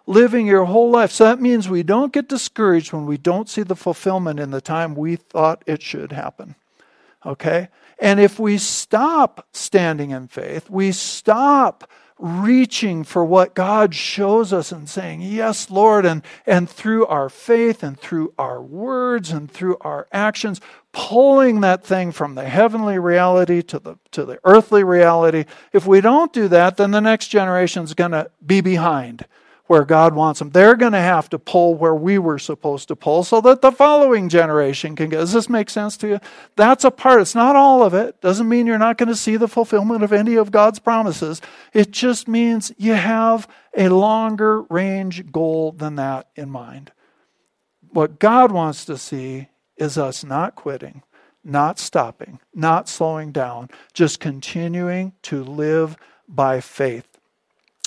[0.06, 1.10] Living your whole life.
[1.10, 4.60] So that means we don't get discouraged when we don't see the fulfillment in the
[4.60, 6.56] time we thought it should happen.
[7.24, 7.68] Okay?
[7.98, 14.70] And if we stop standing in faith, we stop reaching for what God shows us
[14.72, 19.76] and saying, Yes, Lord, and, and through our faith and through our words and through
[19.80, 20.60] our actions,
[20.92, 25.44] pulling that thing from the heavenly reality to the, to the earthly reality.
[25.72, 29.26] If we don't do that, then the next generation is going to be behind
[29.66, 30.50] where God wants them.
[30.50, 33.72] They're going to have to pull where we were supposed to pull so that the
[33.72, 35.16] following generation can get.
[35.16, 36.20] Does this make sense to you?
[36.56, 37.22] That's a part.
[37.22, 38.20] It's not all of it.
[38.20, 41.40] Doesn't mean you're not going to see the fulfillment of any of God's promises.
[41.72, 46.92] It just means you have a longer range goal than that in mind.
[47.90, 49.48] What God wants to see
[49.78, 51.02] is us not quitting,
[51.42, 55.96] not stopping, not slowing down, just continuing to live
[56.28, 57.13] by faith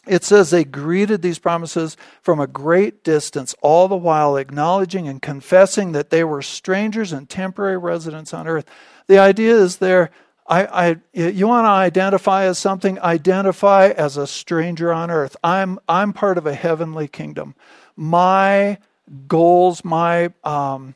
[0.08, 5.22] it says they greeted these promises from a great distance, all the while acknowledging and
[5.22, 8.66] confessing that they were strangers and temporary residents on earth.
[9.08, 10.12] The idea is there,
[10.47, 15.36] I, I, you want to identify as something, identify as a stranger on earth.
[15.43, 17.55] I'm, I'm part of a heavenly kingdom.
[17.95, 18.78] My
[19.28, 20.95] goals, my um,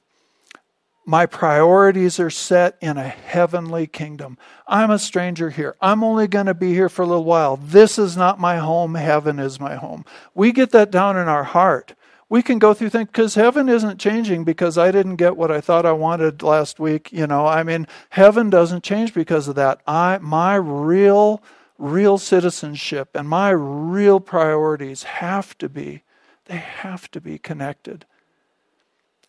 [1.11, 4.37] my priorities are set in a heavenly kingdom.
[4.65, 5.75] I'm a stranger here.
[5.81, 7.57] I'm only going to be here for a little while.
[7.57, 8.95] This is not my home.
[8.95, 10.05] Heaven is my home.
[10.33, 11.95] We get that down in our heart.
[12.29, 15.59] We can go through things because heaven isn't changing because I didn't get what I
[15.59, 17.11] thought I wanted last week.
[17.11, 19.81] You know, I mean, heaven doesn't change because of that.
[19.85, 21.43] I, my real,
[21.77, 26.03] real citizenship and my real priorities have to be,
[26.45, 28.05] they have to be connected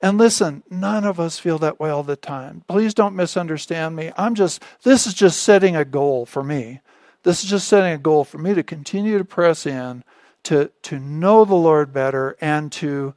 [0.02, 2.64] and listen, none of us feel that way all the time.
[2.68, 4.10] Please don't misunderstand me.
[4.16, 6.80] I'm just, this is just setting a goal for me.
[7.22, 10.02] This is just setting a goal for me to continue to press in,
[10.42, 13.14] to, to know the Lord better, and to,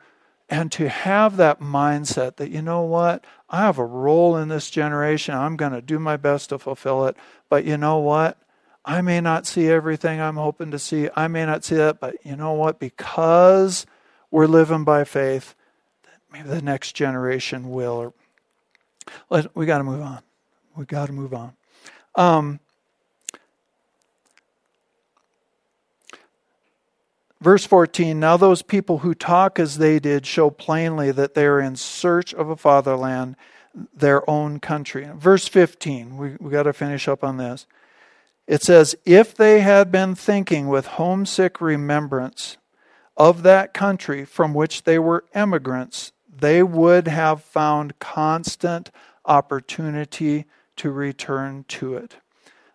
[0.47, 4.69] and to have that mindset that, you know what, I have a role in this
[4.69, 5.33] generation.
[5.33, 7.17] I'm going to do my best to fulfill it.
[7.49, 8.37] But you know what?
[8.83, 11.09] I may not see everything I'm hoping to see.
[11.15, 12.79] I may not see that, but you know what?
[12.79, 13.87] Because
[14.29, 15.55] we're living by faith,
[16.31, 18.13] maybe the next generation will.
[19.29, 20.19] Or we got to move on.
[20.75, 21.53] We got to move on.
[22.15, 22.59] Um,
[27.45, 31.59] Verse 14 Now those people who talk as they did show plainly that they are
[31.59, 33.35] in search of a fatherland,
[33.93, 35.07] their own country.
[35.15, 37.67] Verse 15, we, we got to finish up on this.
[38.47, 42.57] It says, If they had been thinking with homesick remembrance
[43.15, 48.91] of that country from which they were emigrants, they would have found constant
[49.25, 52.17] opportunity to return to it.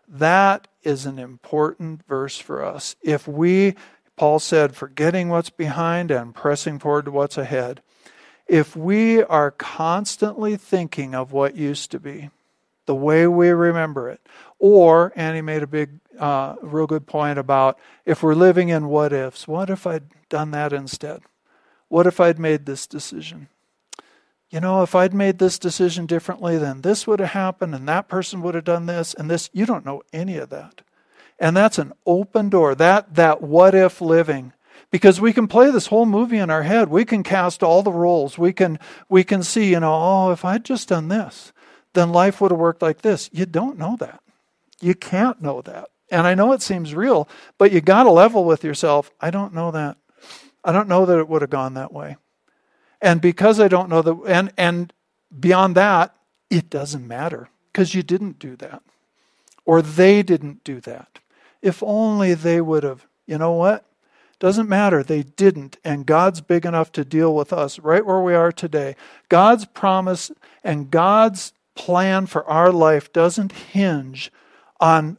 [0.09, 2.97] That is an important verse for us.
[3.03, 3.77] If we
[4.21, 7.81] Paul said, forgetting what's behind and pressing forward to what's ahead.
[8.47, 12.29] If we are constantly thinking of what used to be,
[12.85, 14.21] the way we remember it,
[14.59, 19.15] or Annie made a big, uh, real good point about if we're living in what
[19.15, 21.23] ifs, what if I'd done that instead?
[21.91, 23.49] What if I'd made this decision?
[24.49, 28.09] You know, if I'd made this decision differently, then this would have happened, and that
[28.09, 29.51] person would have done this, and this.
[29.53, 30.83] You don't know any of that.
[31.41, 32.77] And that's an open door.
[32.77, 34.53] That that what if living.
[34.93, 36.91] Because we can play this whole movie in our head.
[36.91, 38.39] We can cast all the roles.
[38.39, 38.79] We can
[39.09, 41.53] we can see, you know, oh, if I'd just done this,
[41.95, 43.31] then life would have worked like this.
[43.33, 44.23] You don't know that.
[44.81, 45.89] You can't know that.
[46.11, 47.29] And I know it seems real,
[47.59, 49.11] but you got to level with yourself.
[49.21, 49.97] I don't know that.
[50.65, 52.17] I don't know that it would have gone that way.
[53.01, 54.93] And because I don't know that and and
[55.39, 56.15] beyond that,
[56.51, 58.83] it doesn't matter because you didn't do that.
[59.65, 61.21] Or they didn't do that.
[61.63, 63.07] If only they would have.
[63.27, 63.85] You know what?
[64.41, 65.03] Doesn't matter.
[65.03, 65.77] They didn't.
[65.85, 68.97] And God's big enough to deal with us right where we are today.
[69.29, 70.33] God's promise
[70.65, 74.33] and God's plan for our life doesn't hinge
[74.81, 75.19] on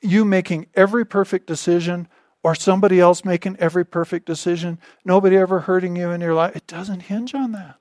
[0.00, 2.08] you making every perfect decision
[2.42, 6.56] or somebody else making every perfect decision, nobody ever hurting you in your life.
[6.56, 7.76] It doesn't hinge on that.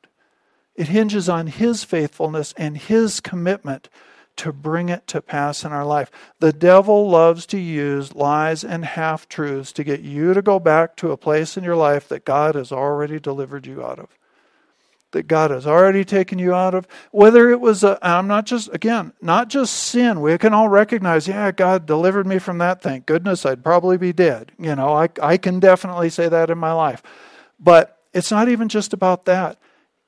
[0.76, 3.90] It hinges on His faithfulness and His commitment
[4.38, 6.10] to bring it to pass in our life.
[6.40, 10.96] The devil loves to use lies and half truths to get you to go back
[10.98, 14.18] to a place in your life that God has already delivered you out of.
[15.12, 16.88] That God has already taken you out of.
[17.12, 20.22] Whether it was, I'm not just, again, not just sin.
[20.22, 22.82] We can all recognize, yeah, God delivered me from that.
[22.82, 24.52] Thank goodness I'd probably be dead.
[24.60, 27.02] You know, I, I can definitely say that in my life.
[27.60, 29.58] But it's not even just about that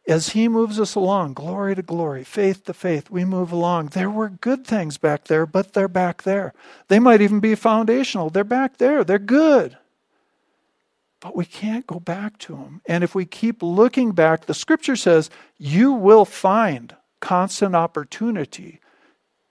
[0.07, 3.87] as He moves us along, glory to glory, faith to faith, we move along.
[3.87, 6.53] There were good things back there, but they're back there.
[6.87, 8.29] They might even be foundational.
[8.29, 9.03] They're back there.
[9.03, 9.77] They're good.
[11.21, 12.81] But we can't go back to them.
[12.85, 18.81] And if we keep looking back, the scripture says you will find constant opportunity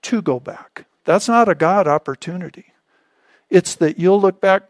[0.03, 0.85] to go back.
[1.05, 2.65] That's not a God opportunity.
[3.49, 4.63] It's that you'll look back.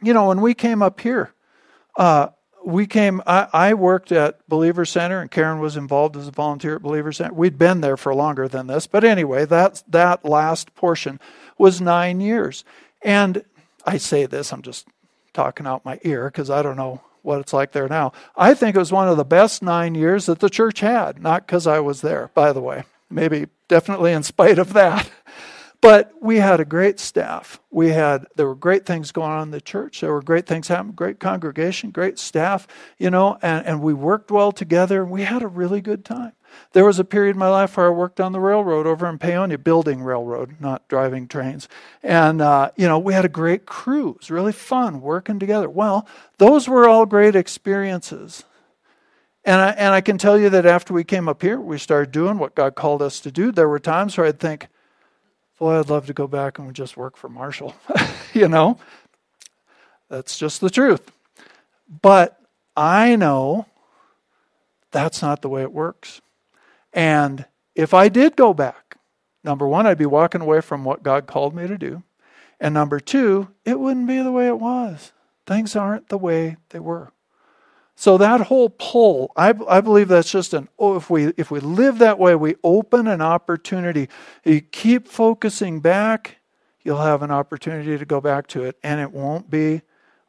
[0.00, 1.34] You know, when we came up here,
[1.96, 2.28] uh,
[2.64, 6.76] we came, I, I, worked at Believer Center, and Karen was involved as a volunteer
[6.76, 7.34] at Believer Center.
[7.34, 11.18] We'd been there for longer than this, but anyway, that, that last portion
[11.58, 12.64] was nine years.
[13.02, 13.44] And
[13.86, 14.86] I say this, I'm just
[15.32, 18.12] talking out my ear because I don't know what it's like there now.
[18.36, 21.46] I think it was one of the best nine years that the church had, not
[21.46, 22.84] because I was there, by the way.
[23.10, 25.10] Maybe definitely in spite of that.
[25.80, 27.58] But we had a great staff.
[27.70, 30.00] We had there were great things going on in the church.
[30.00, 32.68] There were great things happening, great congregation, great staff,
[32.98, 35.02] you know, and, and we worked well together.
[35.02, 36.32] and We had a really good time.
[36.72, 39.18] There was a period in my life where I worked on the railroad over in
[39.18, 41.68] Paonia, building railroad, not driving trains.
[42.02, 44.10] And, uh, you know, we had a great crew.
[44.10, 45.68] It was really fun working together.
[45.68, 46.06] Well,
[46.38, 48.44] those were all great experiences.
[49.44, 52.12] And I, and I can tell you that after we came up here, we started
[52.12, 53.50] doing what God called us to do.
[53.50, 54.68] There were times where I'd think,
[55.58, 57.74] boy, I'd love to go back and just work for Marshall.
[58.34, 58.78] you know,
[60.08, 61.10] that's just the truth.
[62.02, 62.38] But
[62.76, 63.66] I know
[64.90, 66.20] that's not the way it works.
[66.92, 68.96] And if I did go back,
[69.44, 72.02] number one, I'd be walking away from what God called me to do.
[72.58, 75.12] And number two, it wouldn't be the way it was.
[75.46, 77.12] Things aren't the way they were.
[78.00, 81.60] So that whole pull, I, I believe that's just an oh, if we if we
[81.60, 84.08] live that way, we open an opportunity.
[84.42, 86.38] You keep focusing back,
[86.82, 89.82] you'll have an opportunity to go back to it, and it won't be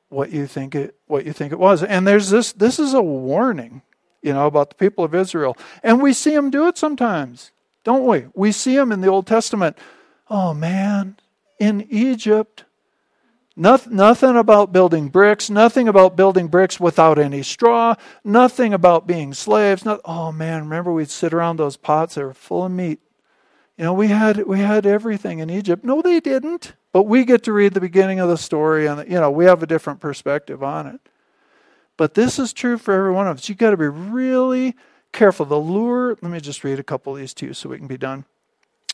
[0.09, 1.81] what you think it what you think it was.
[1.81, 3.83] And there's this this is a warning,
[4.21, 7.51] you know, about the people of Israel, and we see them do it sometimes,
[7.83, 8.25] don't we?
[8.33, 9.77] We see them in the Old Testament.
[10.29, 11.17] Oh man,
[11.59, 12.65] in Egypt
[13.55, 19.83] Nothing, about building bricks, nothing about building bricks without any straw, nothing about being slaves.
[19.83, 22.99] Not, oh man, remember we'd sit around those pots that were full of meat.
[23.77, 25.83] You know, we had we had everything in Egypt.
[25.83, 26.73] No, they didn't.
[26.93, 29.61] But we get to read the beginning of the story and you know, we have
[29.61, 31.01] a different perspective on it.
[31.97, 33.49] But this is true for every one of us.
[33.49, 34.75] You've got to be really
[35.11, 35.45] careful.
[35.45, 37.87] The lure, let me just read a couple of these to you so we can
[37.87, 38.25] be done.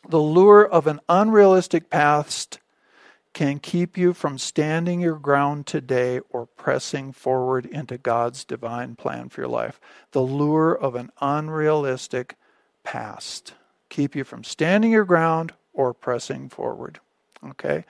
[0.09, 2.59] The lure of an unrealistic past
[3.33, 9.29] can keep you from standing your ground today or pressing forward into God's divine plan
[9.29, 9.79] for your life.
[10.11, 12.35] The lure of an unrealistic
[12.83, 13.53] past
[13.89, 16.99] keep you from standing your ground or pressing forward.
[17.47, 17.85] Okay?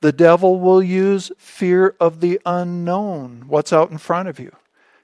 [0.00, 4.54] The devil will use fear of the unknown, what's out in front of you,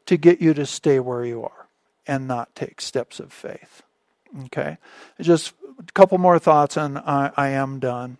[0.06, 1.66] to get you to stay where you are
[2.06, 3.82] and not take steps of faith.
[4.46, 4.78] Okay?
[5.20, 8.18] Just a couple more thoughts and I, I am done.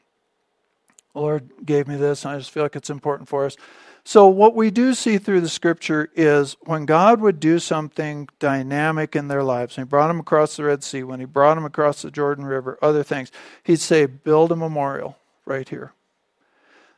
[1.15, 3.57] The Lord gave me this, and I just feel like it's important for us.
[4.05, 9.17] So, what we do see through the scripture is when God would do something dynamic
[9.17, 12.03] in their lives, He brought them across the Red Sea, when He brought them across
[12.03, 13.33] the Jordan River, other things,
[13.65, 15.17] He'd say, Build a memorial
[15.47, 15.93] right here.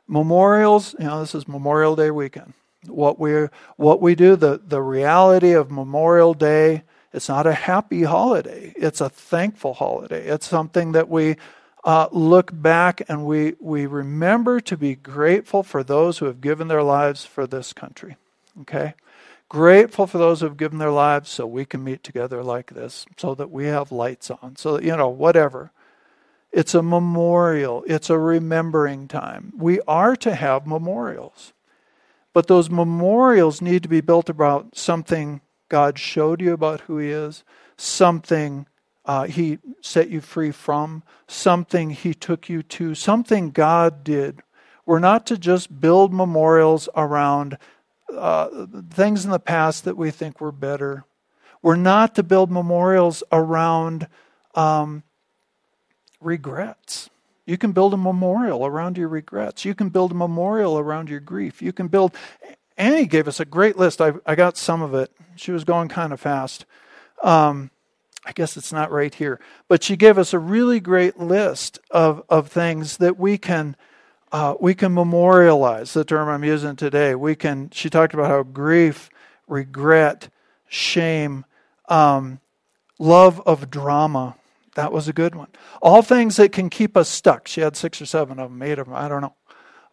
[0.09, 2.55] Memorials, you know, this is Memorial Day weekend.
[2.87, 6.83] What we what we do, the, the reality of Memorial Day,
[7.13, 8.73] it's not a happy holiday.
[8.77, 10.27] It's a thankful holiday.
[10.27, 11.37] It's something that we
[11.85, 16.69] uh, look back and we, we remember to be grateful for those who have given
[16.69, 18.17] their lives for this country.
[18.61, 18.95] Okay?
[19.49, 23.07] Grateful for those who have given their lives so we can meet together like this,
[23.17, 25.71] so that we have lights on, so that, you know, whatever.
[26.51, 29.53] It's a memorial, it's a remembering time.
[29.57, 31.53] We are to have memorials.
[32.33, 37.11] But those memorials need to be built about something God showed you about who He
[37.11, 37.45] is,
[37.77, 38.67] something
[39.05, 44.43] uh, He set you free from, something He took you to, something God did.
[44.87, 47.59] We're not to just build memorials around
[48.15, 51.05] uh, things in the past that we think were better.
[51.61, 54.09] We're not to build memorials around
[54.55, 55.03] um,
[56.21, 57.11] regrets.
[57.47, 59.65] You can build a memorial around your regrets.
[59.65, 61.63] You can build a memorial around your grief.
[61.63, 62.15] You can build.
[62.77, 64.01] Annie gave us a great list.
[64.01, 65.11] I, I got some of it.
[65.37, 66.67] She was going kind of fast.
[67.23, 67.71] Um,
[68.25, 72.23] I guess it's not right here, but she gave us a really great list of,
[72.29, 73.77] of things that we can
[74.31, 75.93] uh, we can memorialize.
[75.93, 77.15] The term I'm using today.
[77.15, 77.71] We can.
[77.71, 79.09] She talked about how grief,
[79.47, 80.29] regret,
[80.69, 81.45] shame,
[81.89, 82.41] um,
[82.99, 84.37] love of drama.
[84.79, 85.49] That was a good one.
[85.83, 87.49] All things that can keep us stuck.
[87.49, 88.95] She had six or seven of them, eight of them.
[88.95, 89.35] I don't know,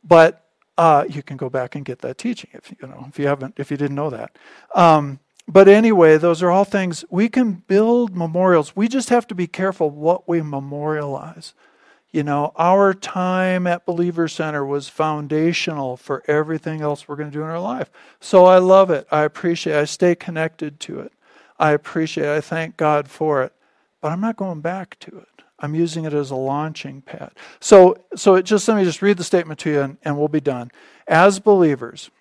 [0.04, 0.46] but
[0.78, 3.56] uh, you can go back and get that teaching if you know if you haven't
[3.58, 4.38] if you didn't know that.
[4.76, 8.76] Um, but anyway, those are all things we can build memorials.
[8.76, 11.56] We just have to be careful what we memorialize.
[12.12, 17.36] You know, our time at Believer Center was foundational for everything else we're going to
[17.36, 17.90] do in our life.
[18.20, 19.08] So I love it.
[19.12, 19.80] I appreciate it.
[19.80, 21.12] I stay connected to it.
[21.58, 22.38] I appreciate it.
[22.38, 23.52] I thank God for it.
[24.06, 25.42] But I'm not going back to it.
[25.58, 27.32] I'm using it as a launching pad.
[27.60, 30.28] So so it just let me just read the statement to you and, and we'll
[30.28, 30.70] be done.
[31.08, 32.12] As believers,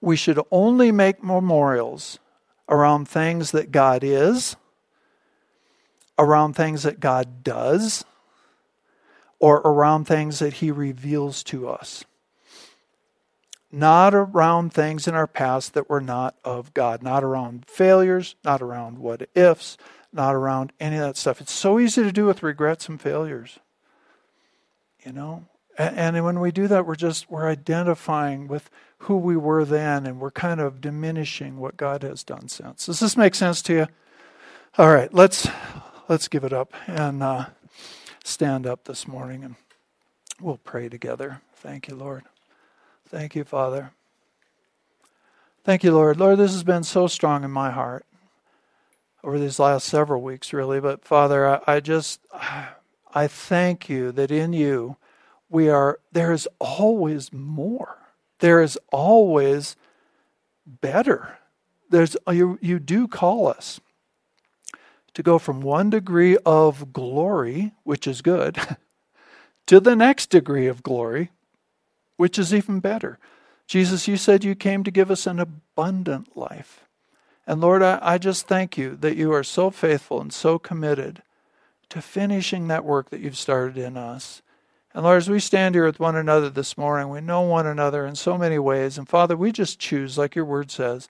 [0.00, 2.18] we should only make memorials
[2.66, 4.56] around things that God is,
[6.18, 8.06] around things that God does,
[9.38, 12.06] or around things that He reveals to us.
[13.70, 18.62] Not around things in our past that were not of God, not around failures, not
[18.62, 19.76] around what ifs,
[20.16, 21.40] not around any of that stuff.
[21.40, 23.58] It's so easy to do with regrets and failures.
[25.04, 25.46] You know?
[25.78, 30.06] And, and when we do that, we're just we're identifying with who we were then,
[30.06, 32.86] and we're kind of diminishing what God has done since.
[32.86, 33.86] Does this make sense to you?
[34.78, 35.48] All right, let's
[36.08, 37.46] let's give it up and uh,
[38.24, 39.56] stand up this morning, and
[40.40, 41.42] we'll pray together.
[41.54, 42.24] Thank you, Lord.
[43.08, 43.92] Thank you, Father.
[45.64, 46.18] Thank you, Lord.
[46.18, 48.06] Lord, this has been so strong in my heart
[49.26, 50.80] over these last several weeks, really.
[50.80, 52.20] But Father, I, I just
[53.14, 54.96] I thank you that in you
[55.50, 57.98] we are there is always more
[58.40, 59.76] there is always
[60.66, 61.38] better.
[61.90, 63.80] There's you, you do call us
[65.14, 68.58] to go from one degree of glory, which is good,
[69.66, 71.30] to the next degree of glory,
[72.16, 73.18] which is even better.
[73.66, 76.85] Jesus, you said you came to give us an abundant life.
[77.46, 81.22] And Lord, I, I just thank you that you are so faithful and so committed
[81.90, 84.42] to finishing that work that you've started in us.
[84.92, 88.06] And Lord, as we stand here with one another this morning, we know one another
[88.06, 88.98] in so many ways.
[88.98, 91.08] And Father, we just choose, like your word says,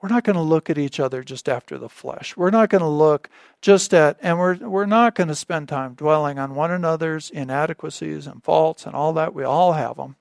[0.00, 2.36] we're not going to look at each other just after the flesh.
[2.36, 3.30] We're not going to look
[3.62, 8.26] just at, and we're, we're not going to spend time dwelling on one another's inadequacies
[8.26, 9.32] and faults and all that.
[9.32, 10.16] We all have them.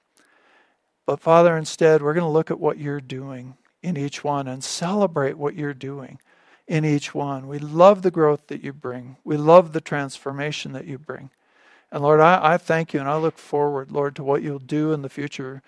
[1.05, 4.63] But Father, instead, we're going to look at what you're doing in each one and
[4.63, 6.19] celebrate what you're doing
[6.67, 7.47] in each one.
[7.47, 11.29] We love the growth that you bring, we love the transformation that you bring.
[11.91, 14.93] And Lord, I, I thank you and I look forward, Lord, to what you'll do
[14.93, 15.61] in the future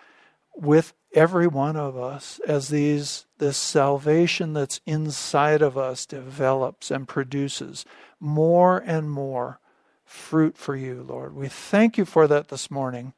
[0.55, 7.07] with every one of us as these this salvation that's inside of us develops and
[7.07, 7.85] produces
[8.19, 9.59] more and more
[10.05, 11.35] fruit for you, Lord.
[11.35, 13.13] We thank you for that this morning.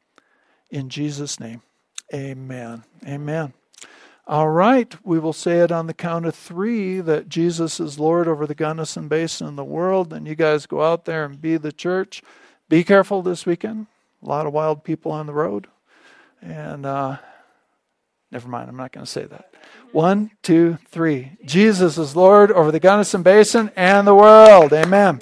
[0.72, 1.62] In Jesus' name,
[2.14, 2.84] amen.
[3.06, 3.54] Amen.
[4.30, 8.28] All right, we will say it on the count of three that Jesus is Lord
[8.28, 10.12] over the Gunnison Basin and the world.
[10.12, 12.22] And you guys go out there and be the church.
[12.68, 13.88] Be careful this weekend.
[14.22, 15.68] A lot of wild people on the road.
[16.42, 17.20] And uh,
[18.30, 19.54] never mind, I'm not going to say that.
[19.94, 21.38] One, two, three.
[21.46, 24.74] Jesus is Lord over the Gunnison Basin and the world.
[24.74, 25.22] Amen.